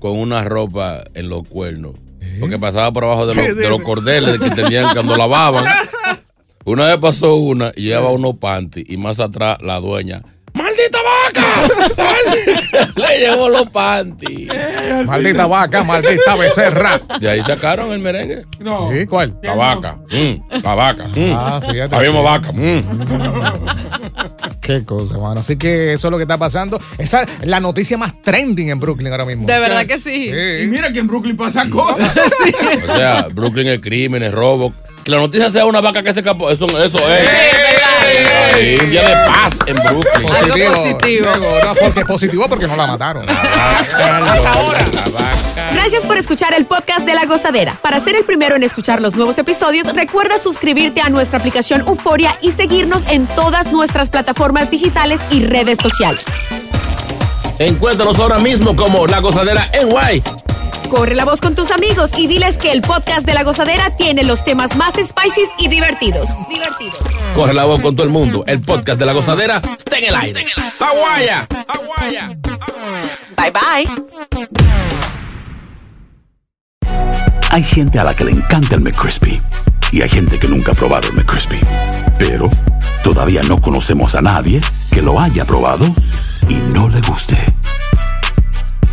con 0.00 0.18
una 0.18 0.42
ropa 0.44 1.04
en 1.14 1.28
los 1.28 1.48
cuernos. 1.48 1.92
Porque 2.40 2.58
pasaba 2.58 2.92
por 2.92 3.04
abajo 3.04 3.26
de 3.26 3.34
los, 3.36 3.44
Sí, 3.44 3.50
sí, 3.52 3.56
de 3.58 3.68
los 3.70 3.82
cordeles 3.82 4.40
que 4.40 4.50
tenían 4.50 4.92
cuando 4.92 5.16
lavaban. 5.16 5.64
Una 6.64 6.86
vez 6.86 6.98
pasó 6.98 7.36
una 7.36 7.72
y 7.74 7.82
llevaba 7.84 8.10
unos 8.12 8.36
panties 8.36 8.88
y 8.88 8.96
más 8.96 9.18
atrás 9.20 9.58
la 9.60 9.80
dueña. 9.80 10.22
¡Maldita 10.54 10.98
vaca! 11.02 11.46
Le 12.96 13.18
llevó 13.20 13.48
los 13.48 13.70
panties. 13.70 14.48
Maldita 15.06 15.46
vaca, 15.46 15.82
maldita 15.82 16.36
becerra. 16.36 17.00
De 17.20 17.30
ahí 17.30 17.42
sacaron 17.42 17.90
el 17.90 17.98
merengue. 18.00 18.44
No. 18.60 18.90
¿Sí? 18.92 19.06
¿Cuál? 19.06 19.38
La 19.42 19.54
vaca. 19.54 19.98
mm, 20.10 20.62
la 20.62 20.74
vaca. 20.74 21.04
mm. 21.08 21.32
Ah, 21.34 21.60
fíjate. 21.66 21.96
La 21.96 22.02
misma 22.02 22.20
vaca. 22.20 22.52
mm. 22.52 22.82
Qué 24.62 24.84
cosa, 24.84 25.18
mano. 25.18 25.40
Así 25.40 25.56
que 25.56 25.92
eso 25.92 26.06
es 26.06 26.10
lo 26.12 26.16
que 26.18 26.22
está 26.22 26.38
pasando. 26.38 26.80
Esa 26.96 27.24
es 27.24 27.28
la 27.42 27.58
noticia 27.58 27.98
más 27.98 28.22
trending 28.22 28.70
en 28.70 28.78
Brooklyn 28.78 29.10
ahora 29.10 29.24
mismo. 29.24 29.44
De 29.46 29.58
verdad 29.58 29.84
que 29.86 29.98
sí. 29.98 30.30
Y 30.62 30.66
mira 30.68 30.92
que 30.92 31.00
en 31.00 31.08
Brooklyn 31.08 31.36
pasa 31.36 31.68
cosas. 31.68 32.10
O 32.88 32.96
sea, 32.96 33.28
Brooklyn 33.32 33.66
es 33.66 33.80
crimen, 33.80 34.22
es 34.22 34.32
robo. 34.32 34.72
Que 35.02 35.10
la 35.10 35.16
noticia 35.18 35.50
sea 35.50 35.66
una 35.66 35.80
vaca 35.80 36.02
que 36.02 36.12
se 36.12 36.20
escapó. 36.20 36.48
Eso, 36.50 36.66
eso 36.80 36.98
es. 37.12 37.28
Un 38.82 38.90
día 38.90 39.08
de 39.08 39.14
paz 39.26 39.58
en 39.66 39.76
Brooklyn. 39.76 40.28
Positivo. 40.28 40.74
positivo. 40.74 41.28
Luego, 41.36 41.64
no, 41.64 41.74
porque 41.74 42.04
positivo 42.04 42.46
porque 42.48 42.68
no 42.68 42.76
la 42.76 42.86
mataron. 42.86 43.28
Hasta 43.28 44.52
ahora. 44.52 44.84
Gracias 45.72 46.04
por 46.04 46.16
escuchar 46.16 46.54
el 46.54 46.66
podcast 46.66 47.06
de 47.06 47.14
La 47.14 47.24
Gozadera. 47.24 47.78
Para 47.80 47.98
ser 48.00 48.16
el 48.16 48.24
primero 48.24 48.56
en 48.56 48.62
escuchar 48.62 49.00
los 49.00 49.16
nuevos 49.16 49.38
episodios, 49.38 49.92
recuerda 49.94 50.38
suscribirte 50.38 51.00
a 51.00 51.08
nuestra 51.08 51.38
aplicación 51.38 51.80
Euforia 51.86 52.36
y 52.40 52.52
seguirnos 52.52 53.04
en 53.08 53.26
todas 53.26 53.72
nuestras 53.72 54.10
plataformas 54.10 54.70
digitales 54.70 55.20
y 55.30 55.44
redes 55.44 55.78
sociales. 55.82 56.24
Encuéntranos 57.58 58.18
ahora 58.18 58.38
mismo 58.38 58.76
como 58.76 59.06
La 59.06 59.20
Gozadera 59.20 59.70
en 59.72 59.88
Guay. 59.90 60.22
Corre 60.92 61.14
la 61.14 61.24
voz 61.24 61.40
con 61.40 61.54
tus 61.54 61.70
amigos 61.70 62.10
y 62.18 62.26
diles 62.26 62.58
que 62.58 62.70
el 62.70 62.82
podcast 62.82 63.24
de 63.24 63.32
La 63.32 63.44
Gozadera 63.44 63.96
tiene 63.96 64.24
los 64.24 64.44
temas 64.44 64.76
más 64.76 64.92
spicy 64.92 65.48
y 65.58 65.68
divertidos. 65.68 66.28
Divertidos. 66.50 66.98
Corre 67.34 67.54
la 67.54 67.64
voz 67.64 67.80
con 67.80 67.96
todo 67.96 68.04
el 68.04 68.12
mundo. 68.12 68.44
El 68.46 68.60
podcast 68.60 68.98
de 68.98 69.06
La 69.06 69.14
Gozadera 69.14 69.62
está 69.74 69.96
en 69.96 70.04
el 70.04 70.14
aire. 70.14 70.44
¡Aguaya! 70.78 71.48
¡Aguaya! 71.66 72.36
Bye 73.38 73.52
bye. 73.52 73.88
Hay 77.48 77.62
gente 77.62 77.98
a 77.98 78.04
la 78.04 78.14
que 78.14 78.24
le 78.24 78.32
encanta 78.32 78.74
el 78.74 78.82
McCrispy 78.82 79.40
y 79.92 80.02
hay 80.02 80.10
gente 80.10 80.38
que 80.38 80.46
nunca 80.46 80.72
ha 80.72 80.74
probado 80.74 81.08
el 81.08 81.14
McCrispy. 81.14 81.58
Pero 82.18 82.50
todavía 83.02 83.40
no 83.48 83.58
conocemos 83.58 84.14
a 84.14 84.20
nadie 84.20 84.60
que 84.90 85.00
lo 85.00 85.18
haya 85.18 85.46
probado 85.46 85.86
y 86.50 86.54
no 86.54 86.90
le 86.90 87.00
guste. 87.00 87.38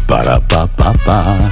Para 0.07 0.39
pa 0.39 0.65
pa 0.65 0.93
pa. 0.93 1.51